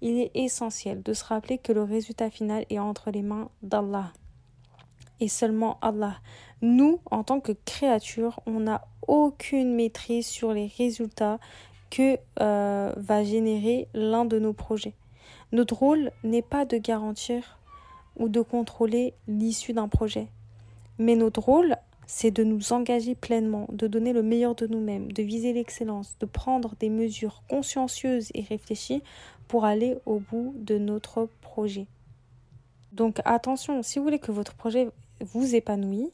Il 0.02 0.18
est 0.18 0.32
essentiel 0.34 1.02
de 1.02 1.14
se 1.14 1.24
rappeler 1.24 1.58
que 1.58 1.72
le 1.72 1.84
résultat 1.84 2.28
final 2.28 2.66
est 2.68 2.80
entre 2.80 3.10
les 3.10 3.22
mains 3.22 3.48
d'Allah 3.62 4.12
et 5.20 5.28
seulement 5.28 5.78
Allah. 5.80 6.16
Nous, 6.60 6.98
en 7.10 7.22
tant 7.22 7.38
que 7.38 7.52
créatures, 7.64 8.40
on 8.44 8.60
n'a 8.60 8.84
aucune 9.06 9.74
maîtrise 9.74 10.26
sur 10.26 10.52
les 10.52 10.66
résultats 10.66 11.38
que 11.90 12.18
euh, 12.40 12.92
va 12.96 13.22
générer 13.22 13.86
l'un 13.94 14.24
de 14.24 14.40
nos 14.40 14.52
projets. 14.52 14.94
Notre 15.52 15.76
rôle 15.76 16.10
n'est 16.24 16.42
pas 16.42 16.64
de 16.64 16.78
garantir 16.78 17.58
ou 18.16 18.28
de 18.28 18.40
contrôler 18.40 19.14
l'issue 19.28 19.72
d'un 19.72 19.88
projet, 19.88 20.26
mais 20.98 21.14
notre 21.14 21.40
rôle, 21.40 21.76
c'est 22.06 22.30
de 22.30 22.44
nous 22.44 22.72
engager 22.72 23.14
pleinement, 23.14 23.66
de 23.70 23.86
donner 23.86 24.12
le 24.12 24.22
meilleur 24.22 24.54
de 24.54 24.66
nous-mêmes, 24.66 25.12
de 25.12 25.22
viser 25.22 25.52
l'excellence, 25.52 26.16
de 26.20 26.26
prendre 26.26 26.74
des 26.80 26.90
mesures 26.90 27.42
consciencieuses 27.48 28.30
et 28.34 28.42
réfléchies 28.42 29.02
pour 29.48 29.64
aller 29.64 29.96
au 30.06 30.18
bout 30.18 30.54
de 30.58 30.78
notre 30.78 31.28
projet. 31.40 31.86
Donc 32.92 33.20
attention, 33.24 33.82
si 33.82 33.98
vous 33.98 34.04
voulez 34.04 34.18
que 34.18 34.32
votre 34.32 34.54
projet 34.54 34.90
vous 35.20 35.54
épanouit. 35.54 36.10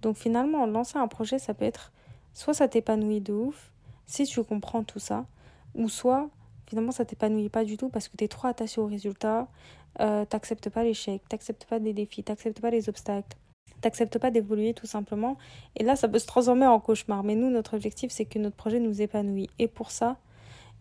Donc 0.00 0.16
finalement, 0.16 0.66
lancer 0.66 0.98
un 0.98 1.08
projet, 1.08 1.38
ça 1.38 1.54
peut 1.54 1.64
être 1.64 1.92
soit 2.32 2.54
ça 2.54 2.68
t'épanouit 2.68 3.20
de 3.20 3.32
ouf, 3.32 3.70
si 4.06 4.24
tu 4.24 4.42
comprends 4.42 4.82
tout 4.82 4.98
ça, 4.98 5.26
ou 5.74 5.88
soit 5.88 6.28
finalement 6.66 6.92
ça 6.92 7.04
t'épanouit 7.04 7.50
pas 7.50 7.64
du 7.64 7.76
tout 7.76 7.88
parce 7.88 8.08
que 8.08 8.16
tu 8.16 8.24
es 8.24 8.28
trop 8.28 8.48
attaché 8.48 8.80
au 8.80 8.86
résultat, 8.86 9.48
euh, 10.00 10.24
t'acceptes 10.24 10.70
pas 10.70 10.82
l'échec, 10.84 11.22
t'acceptes 11.28 11.66
pas 11.66 11.78
des 11.78 11.92
défis, 11.92 12.22
t'acceptes 12.22 12.60
pas 12.60 12.70
les 12.70 12.88
obstacles, 12.88 13.36
t'acceptes 13.82 14.18
pas 14.18 14.30
d'évoluer 14.30 14.72
tout 14.72 14.86
simplement. 14.86 15.36
Et 15.76 15.84
là, 15.84 15.96
ça 15.96 16.08
peut 16.08 16.18
se 16.18 16.26
transformer 16.26 16.66
en 16.66 16.80
cauchemar. 16.80 17.22
Mais 17.22 17.34
nous, 17.34 17.50
notre 17.50 17.74
objectif, 17.74 18.10
c'est 18.10 18.24
que 18.24 18.38
notre 18.38 18.56
projet 18.56 18.80
nous 18.80 19.02
épanouit. 19.02 19.50
Et 19.58 19.68
pour 19.68 19.90
ça, 19.90 20.16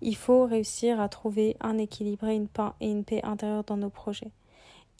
il 0.01 0.15
faut 0.15 0.45
réussir 0.45 1.01
à 1.01 1.09
trouver 1.09 1.57
un 1.59 1.77
équilibre 1.77 2.25
une 2.25 2.47
paix, 2.47 2.71
et 2.79 2.89
une 2.89 3.03
paix 3.03 3.21
intérieure 3.23 3.65
dans 3.65 3.77
nos 3.77 3.89
projets 3.89 4.31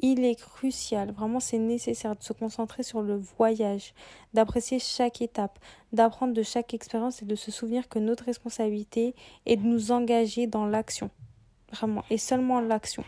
il 0.02 0.26
est 0.26 0.36
crucial, 0.36 1.12
vraiment 1.12 1.40
c'est 1.40 1.60
nécessaire 1.60 2.16
de 2.16 2.24
se 2.24 2.34
concentrer 2.34 2.84
sur 2.84 3.02
le 3.02 3.16
voyage, 3.16 3.94
d'apprécier 4.34 4.80
chaque 4.80 5.22
étape, 5.22 5.60
d'apprendre 5.94 6.34
de 6.34 6.44
chaque 6.44 6.74
expérience 6.74 7.22
et 7.22 7.26
de 7.26 7.36
se 7.36 7.52
souvenir 7.52 7.88
que 7.88 8.00
notre 8.00 8.26
responsabilité 8.26 9.16
est 9.46 9.58
de 9.58 9.66
nous 9.66 9.92
engager 9.92 10.48
dans 10.48 10.66
l'action. 10.66 11.10
Vraiment, 11.72 12.04
et 12.10 12.18
seulement 12.18 12.60
l'action. 12.60 13.04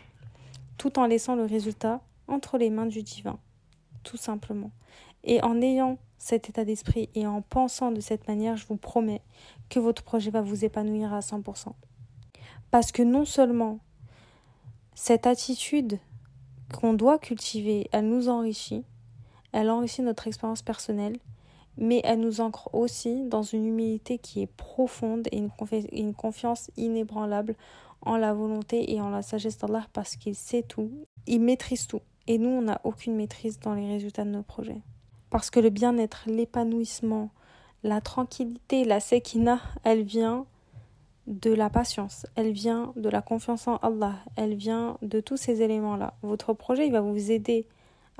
Tout 0.78 1.00
en 1.00 1.06
laissant 1.06 1.36
le 1.36 1.46
résultat 1.46 2.02
entre 2.28 2.58
les 2.58 2.70
mains 2.70 2.86
du 2.86 3.02
divin. 3.02 3.40
Tout 4.04 4.18
simplement. 4.18 4.72
Et 5.24 5.42
en 5.44 5.62
ayant 5.62 5.98
cet 6.18 6.50
état 6.50 6.66
d'esprit 6.66 7.10
et 7.16 7.26
en 7.26 7.42
pensant 7.42 7.92
de 7.92 8.00
cette 8.00 8.28
manière, 8.28 8.58
je 8.58 8.68
vous 8.68 8.78
promets 8.78 9.22
que 9.70 9.80
votre 9.80 10.04
projet 10.04 10.32
va 10.32 10.42
vous 10.42 10.66
épanouir 10.66 11.14
à 11.14 11.20
100%. 11.20 11.74
Parce 12.72 12.92
que 12.92 13.02
non 13.02 13.26
seulement 13.26 13.80
cette 14.96 15.28
attitude 15.28 16.00
qu'on 16.74 16.94
doit 16.94 17.20
cultiver, 17.20 17.88
elle 17.92 18.08
nous 18.08 18.30
enrichit, 18.30 18.84
elle 19.52 19.70
enrichit 19.70 20.02
notre 20.02 20.28
expérience 20.28 20.62
personnelle 20.62 21.20
mais 21.78 22.02
elle 22.04 22.20
nous 22.20 22.42
ancre 22.42 22.70
aussi 22.74 23.24
dans 23.24 23.44
une 23.44 23.66
humilité 23.66 24.18
qui 24.18 24.42
est 24.42 24.48
profonde 24.48 25.28
et 25.32 25.38
une, 25.92 26.14
confiance 26.14 26.72
inébranlable 26.78 27.56
en 28.02 28.18
la 28.18 28.34
volonté 28.34 28.94
et 28.94 29.02
en 29.02 29.10
la 29.10 29.22
sagesse 29.22 29.58
d'Allah 29.58 29.88
parce 29.94 30.16
qu'il 30.16 30.36
sait 30.36 30.64
tout, 30.64 30.92
il 31.26 31.42
maîtrise 31.42 31.88
tout. 31.88 32.02
Et 32.28 32.38
nous, 32.38 32.50
on 32.50 32.62
n'a 32.64 32.80
aucune 32.84 33.16
maîtrise 33.16 33.60
dans 33.60 33.74
les 33.74 33.88
résultats 33.88 34.24
de 34.24 34.30
nos 34.30 34.44
projets. 34.44 34.82
Parce 35.30 35.50
que 35.50 35.60
le 35.60 35.70
bien-être, 35.70 36.24
l'épanouissement, 36.28 37.32
la 37.84 38.02
tranquillité, 38.02 38.86
la 38.86 39.00
sekina, 39.00 39.60
elle 39.84 40.04
vient 40.04 40.46
de 41.28 41.54
la 41.54 41.70
patience, 41.70 42.26
elle 42.36 42.52
vient 42.52 42.94
de 42.96 43.10
la 43.10 43.22
confiance 43.22 43.68
en 43.68 43.78
Allah, 43.78 44.16
elle 44.36 44.56
vient 44.56 44.98
de 45.02 45.20
tous 45.22 45.38
ces 45.38 45.62
éléments-là. 45.62 46.14
Votre 46.22 46.54
projet, 46.54 46.86
il 46.86 46.92
va 46.92 47.02
vous 47.02 47.32
aider 47.32 47.66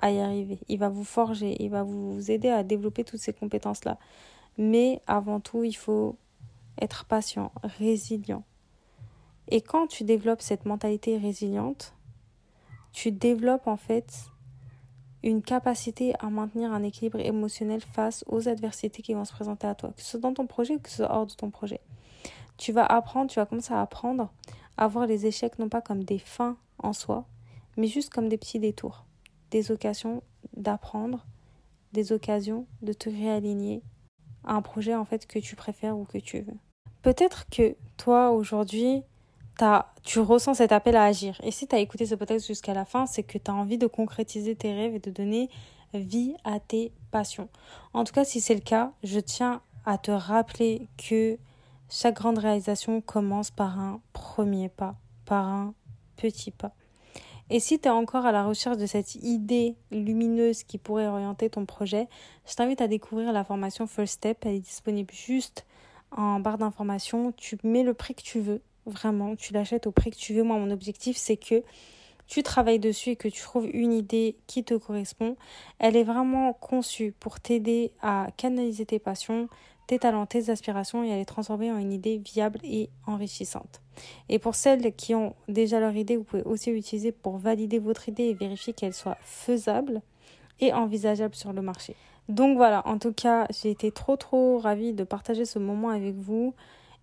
à 0.02 0.12
y 0.12 0.20
arriver, 0.20 0.60
il 0.70 0.80
va 0.80 0.90
vous 0.90 1.04
forger, 1.04 1.56
il 1.62 1.70
va 1.70 1.84
vous 1.84 2.32
aider 2.32 2.50
à 2.50 2.64
développer 2.64 3.04
toutes 3.04 3.20
ces 3.20 3.34
compétences-là. 3.34 3.98
Mais 4.58 5.02
avant 5.08 5.40
tout, 5.40 5.64
il 5.64 5.76
faut 5.76 6.16
être 6.82 7.06
patient, 7.06 7.52
résilient. 7.64 8.44
Et 9.50 9.62
quand 9.62 9.88
tu 9.88 10.04
développes 10.04 10.42
cette 10.42 10.66
mentalité 10.66 11.18
résiliente, 11.18 11.94
tu 12.94 13.12
développes 13.12 13.68
en 13.68 13.78
fait 13.78 14.30
une 15.24 15.42
capacité 15.42 16.14
à 16.20 16.30
maintenir 16.30 16.72
un 16.72 16.84
équilibre 16.84 17.20
émotionnel 17.20 17.82
face 17.82 18.24
aux 18.28 18.48
adversités 18.48 19.02
qui 19.02 19.14
vont 19.14 19.26
se 19.26 19.32
présenter 19.32 19.68
à 19.68 19.76
toi, 19.76 19.92
que 19.96 20.02
ce 20.02 20.12
soit 20.12 20.20
dans 20.20 20.34
ton 20.34 20.48
projet 20.48 20.76
ou 20.76 20.80
que 20.80 20.90
ce 20.90 20.98
soit 20.98 21.14
hors 21.14 21.26
de 21.26 21.34
ton 21.34 21.50
projet. 21.50 21.82
Tu 22.58 22.72
vas 22.72 22.86
apprendre, 22.86 23.30
tu 23.30 23.40
vas 23.40 23.46
commencer 23.46 23.74
à 23.74 23.82
apprendre 23.82 24.32
à 24.78 24.88
voir 24.88 25.08
les 25.08 25.26
échecs 25.26 25.60
non 25.60 25.70
pas 25.70 25.82
comme 25.82 26.04
des 26.04 26.20
fins 26.20 26.58
en 26.78 26.94
soi, 26.94 27.26
mais 27.78 27.88
juste 27.88 28.12
comme 28.12 28.30
des 28.30 28.38
petits 28.38 28.60
détours, 28.60 29.06
des 29.50 29.72
occasions 29.72 30.24
d'apprendre, 30.56 31.26
des 31.94 32.12
occasions 32.12 32.68
de 32.82 32.94
te 32.94 33.10
réaligner 33.10 33.82
à 34.44 34.54
un 34.54 34.62
projet 34.62 34.96
en 34.96 35.06
fait 35.06 35.26
que 35.26 35.40
tu 35.40 35.56
préfères 35.56 35.98
ou 35.98 36.06
que 36.06 36.18
tu 36.18 36.42
veux. 36.42 36.58
Peut-être 37.02 37.50
que 37.50 37.76
toi 37.98 38.32
aujourd'hui, 38.32 39.04
tu 40.04 40.20
ressens 40.20 40.56
cet 40.56 40.72
appel 40.72 40.96
à 40.96 41.04
agir. 41.04 41.40
Et 41.44 41.52
si 41.52 41.68
tu 41.68 41.76
as 41.76 41.80
écouté 41.80 42.06
ce 42.06 42.16
podcast 42.16 42.46
jusqu'à 42.46 42.74
la 42.74 42.86
fin, 42.86 43.06
c'est 43.06 43.24
que 43.24 43.38
tu 43.38 43.50
as 43.50 43.54
envie 43.54 43.78
de 43.78 43.88
concrétiser 43.88 44.56
tes 44.56 44.74
rêves 44.74 44.96
et 44.96 45.00
de 45.00 45.12
donner 45.12 45.50
vie 45.94 46.36
à 46.44 46.60
tes 46.60 46.92
passions. 47.12 47.50
En 47.94 48.04
tout 48.04 48.14
cas, 48.14 48.26
si 48.26 48.42
c'est 48.42 48.56
le 48.56 48.62
cas, 48.62 48.92
je 49.04 49.20
tiens 49.20 49.62
à 49.86 49.98
te 49.98 50.12
rappeler 50.12 50.88
que 50.98 51.38
chaque 51.90 52.16
grande 52.16 52.40
réalisation 52.40 53.02
commence 53.02 53.52
par 53.52 53.80
un 53.80 54.02
premier 54.14 54.70
pas, 54.70 54.96
par 55.26 55.48
un 55.48 55.74
petit 56.16 56.52
pas. 56.52 56.74
Et 57.50 57.60
si 57.60 57.80
tu 57.80 57.88
es 57.88 57.92
encore 57.92 58.26
à 58.26 58.32
la 58.32 58.46
recherche 58.46 58.78
de 58.78 58.86
cette 58.86 59.16
idée 59.16 59.76
lumineuse 59.92 60.64
qui 60.64 60.78
pourrait 60.78 61.08
orienter 61.08 61.50
ton 61.50 61.66
projet, 61.66 62.08
je 62.48 62.56
t'invite 62.56 62.82
à 62.82 62.88
découvrir 62.88 63.32
la 63.32 63.44
formation 63.44 63.86
First 63.86 64.16
Step. 64.16 64.40
Elle 64.46 64.56
est 64.56 64.60
disponible 64.60 65.14
juste 65.14 65.66
en 66.12 66.40
barre 66.40 66.58
d'informations. 66.58 67.32
Tu 67.34 67.58
mets 67.64 67.84
le 67.84 67.94
prix 67.94 68.16
que 68.16 68.24
tu 68.24 68.40
veux 68.40 68.62
Vraiment, 68.86 69.36
tu 69.36 69.54
l'achètes 69.54 69.88
au 69.88 69.92
prix 69.92 70.12
que 70.12 70.18
tu 70.18 70.34
veux. 70.34 70.44
Moi, 70.44 70.58
mon 70.58 70.72
objectif, 70.72 71.18
c'est 71.18 71.38
que 71.38 71.64
tu 72.28 72.44
travailles 72.44 72.80
dessus 72.80 73.12
et 73.12 73.16
que 73.16 73.28
tu 73.28 73.42
trouves 73.42 73.68
une 73.72 73.94
idée 73.94 74.38
qui 74.48 74.64
te 74.64 74.74
correspond. 74.74 75.36
Elle 75.80 75.96
est 75.96 76.04
vraiment 76.04 76.54
conçue 76.54 77.14
pour 77.20 77.40
t'aider 77.40 77.92
à 78.02 78.28
canaliser 78.38 78.86
tes 78.86 79.00
passions, 79.00 79.50
tes 79.88 80.00
talents, 80.00 80.26
tes 80.26 80.50
aspirations 80.50 81.04
et 81.04 81.12
à 81.12 81.18
les 81.18 81.26
transformer 81.26 81.72
en 81.72 81.78
une 81.78 81.92
idée 81.92 82.18
viable 82.18 82.60
et 82.64 82.90
enrichissante. 83.06 83.82
Et 84.30 84.40
pour 84.40 84.56
celles 84.56 84.94
qui 84.96 85.14
ont 85.14 85.36
déjà 85.48 85.80
leur 85.80 85.96
idée, 85.96 86.18
vous 86.18 86.24
pouvez 86.24 86.44
aussi 86.44 86.72
l'utiliser 86.72 87.12
pour 87.12 87.38
valider 87.38 87.80
votre 87.80 88.10
idée 88.10 88.24
et 88.24 88.34
vérifier 88.34 88.74
qu'elle 88.74 88.94
soit 88.94 89.18
faisable 89.22 90.02
et 90.60 90.74
envisageable 90.74 91.36
sur 91.36 91.54
le 91.54 91.62
marché. 91.62 91.96
Donc 92.30 92.56
voilà, 92.56 92.88
en 92.88 92.98
tout 92.98 93.12
cas, 93.12 93.48
j'ai 93.50 93.70
été 93.70 93.92
trop 93.92 94.16
trop 94.16 94.58
ravie 94.60 94.94
de 94.94 95.04
partager 95.04 95.46
ce 95.46 95.60
moment 95.60 95.90
avec 95.90 96.16
vous. 96.16 96.54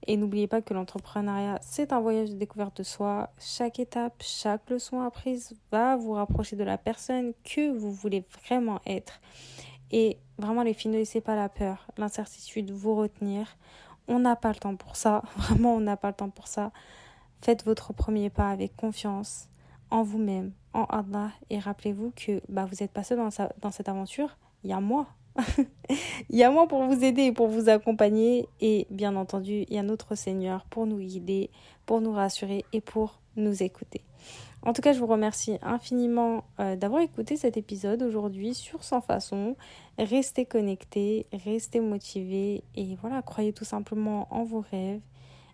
Et 0.07 0.17
n'oubliez 0.17 0.47
pas 0.47 0.63
que 0.63 0.73
l'entrepreneuriat, 0.73 1.59
c'est 1.61 1.93
un 1.93 2.01
voyage 2.01 2.31
de 2.31 2.35
découverte 2.35 2.79
de 2.79 2.83
soi. 2.83 3.31
Chaque 3.39 3.79
étape, 3.79 4.15
chaque 4.21 4.69
leçon 4.71 5.01
apprise 5.01 5.55
va 5.71 5.97
vous 5.97 6.13
rapprocher 6.13 6.57
de 6.57 6.65
la 6.65 6.79
personne 6.79 7.33
que 7.45 7.71
vous 7.77 7.93
voulez 7.93 8.25
vraiment 8.45 8.81
être. 8.87 9.21
Et 9.91 10.19
vraiment, 10.39 10.63
les 10.63 10.73
filles, 10.73 10.91
ne 10.91 10.99
laissez 10.99 11.21
pas 11.21 11.37
la 11.37 11.49
peur, 11.49 11.87
l'incertitude 11.99 12.71
vous 12.71 12.95
retenir. 12.95 13.57
On 14.09 14.19
n'a 14.19 14.37
pas 14.37 14.51
le 14.51 14.57
temps 14.57 14.77
pour 14.77 14.97
ça. 14.97 15.23
Vraiment, 15.37 15.75
on 15.75 15.81
n'a 15.81 15.97
pas 15.97 16.09
le 16.09 16.15
temps 16.15 16.31
pour 16.31 16.49
ça. 16.49 16.73
Faites 17.43 17.65
votre 17.65 17.93
premier 17.93 18.31
pas 18.31 18.51
avec 18.51 18.77
confiance 18.77 19.49
en 19.91 20.03
vous-même, 20.03 20.53
en 20.73 20.85
Allah. 20.85 21.31
Et 21.49 21.59
rappelez-vous 21.59 22.13
que 22.17 22.41
bah, 22.49 22.65
vous 22.65 22.77
n'êtes 22.81 22.93
pas 22.93 23.05
seul 23.05 23.19
dans, 23.19 23.29
dans 23.61 23.71
cette 23.71 23.89
aventure. 23.89 24.37
Il 24.65 24.71
y 24.71 24.73
a 24.73 24.81
moi 24.81 25.07
il 26.31 26.37
y 26.37 26.43
a 26.43 26.51
moi 26.51 26.67
pour 26.67 26.83
vous 26.85 27.05
aider 27.05 27.25
et 27.25 27.33
pour 27.33 27.49
vous 27.49 27.69
accompagner. 27.69 28.49
Et 28.61 28.87
bien 28.91 29.17
entendu, 29.17 29.65
il 29.69 29.75
y 29.75 29.79
a 29.79 29.83
notre 29.83 30.15
Seigneur 30.15 30.65
pour 30.71 30.87
nous 30.87 30.99
guider, 30.99 31.51
pour 31.87 32.01
nous 32.01 32.13
rassurer 32.13 32.65
et 32.73 32.81
pour 32.81 33.21
nous 33.37 33.63
écouter. 33.63 34.03
En 34.63 34.75
tout 34.75 34.83
cas, 34.83 34.93
je 34.93 34.99
vous 34.99 35.07
remercie 35.07 35.57
infiniment 35.63 36.45
euh, 36.59 36.77
d'avoir 36.77 37.01
écouté 37.01 37.37
cet 37.37 37.57
épisode 37.57 38.03
aujourd'hui 38.03 38.55
sur 38.55 38.85
Sans 38.85 39.01
Façon. 39.01 39.57
Restez 39.99 40.45
connectés, 40.45 41.27
restez 41.33 41.81
motivés 41.81 42.63
et 42.75 42.95
voilà, 43.01 43.23
croyez 43.23 43.55
tout 43.55 43.65
simplement 43.65 44.29
en 44.31 44.45
vos 44.45 44.65
rêves. 44.71 45.01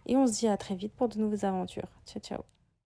Et 0.07 0.17
on 0.17 0.27
se 0.27 0.33
dit 0.41 0.49
à 0.49 0.57
très 0.57 0.75
vite 0.75 0.93
pour 0.93 1.09
de 1.09 1.19
nouvelles 1.19 1.45
aventures. 1.45 1.89
Ciao, 2.05 2.21
ciao. 2.21 2.56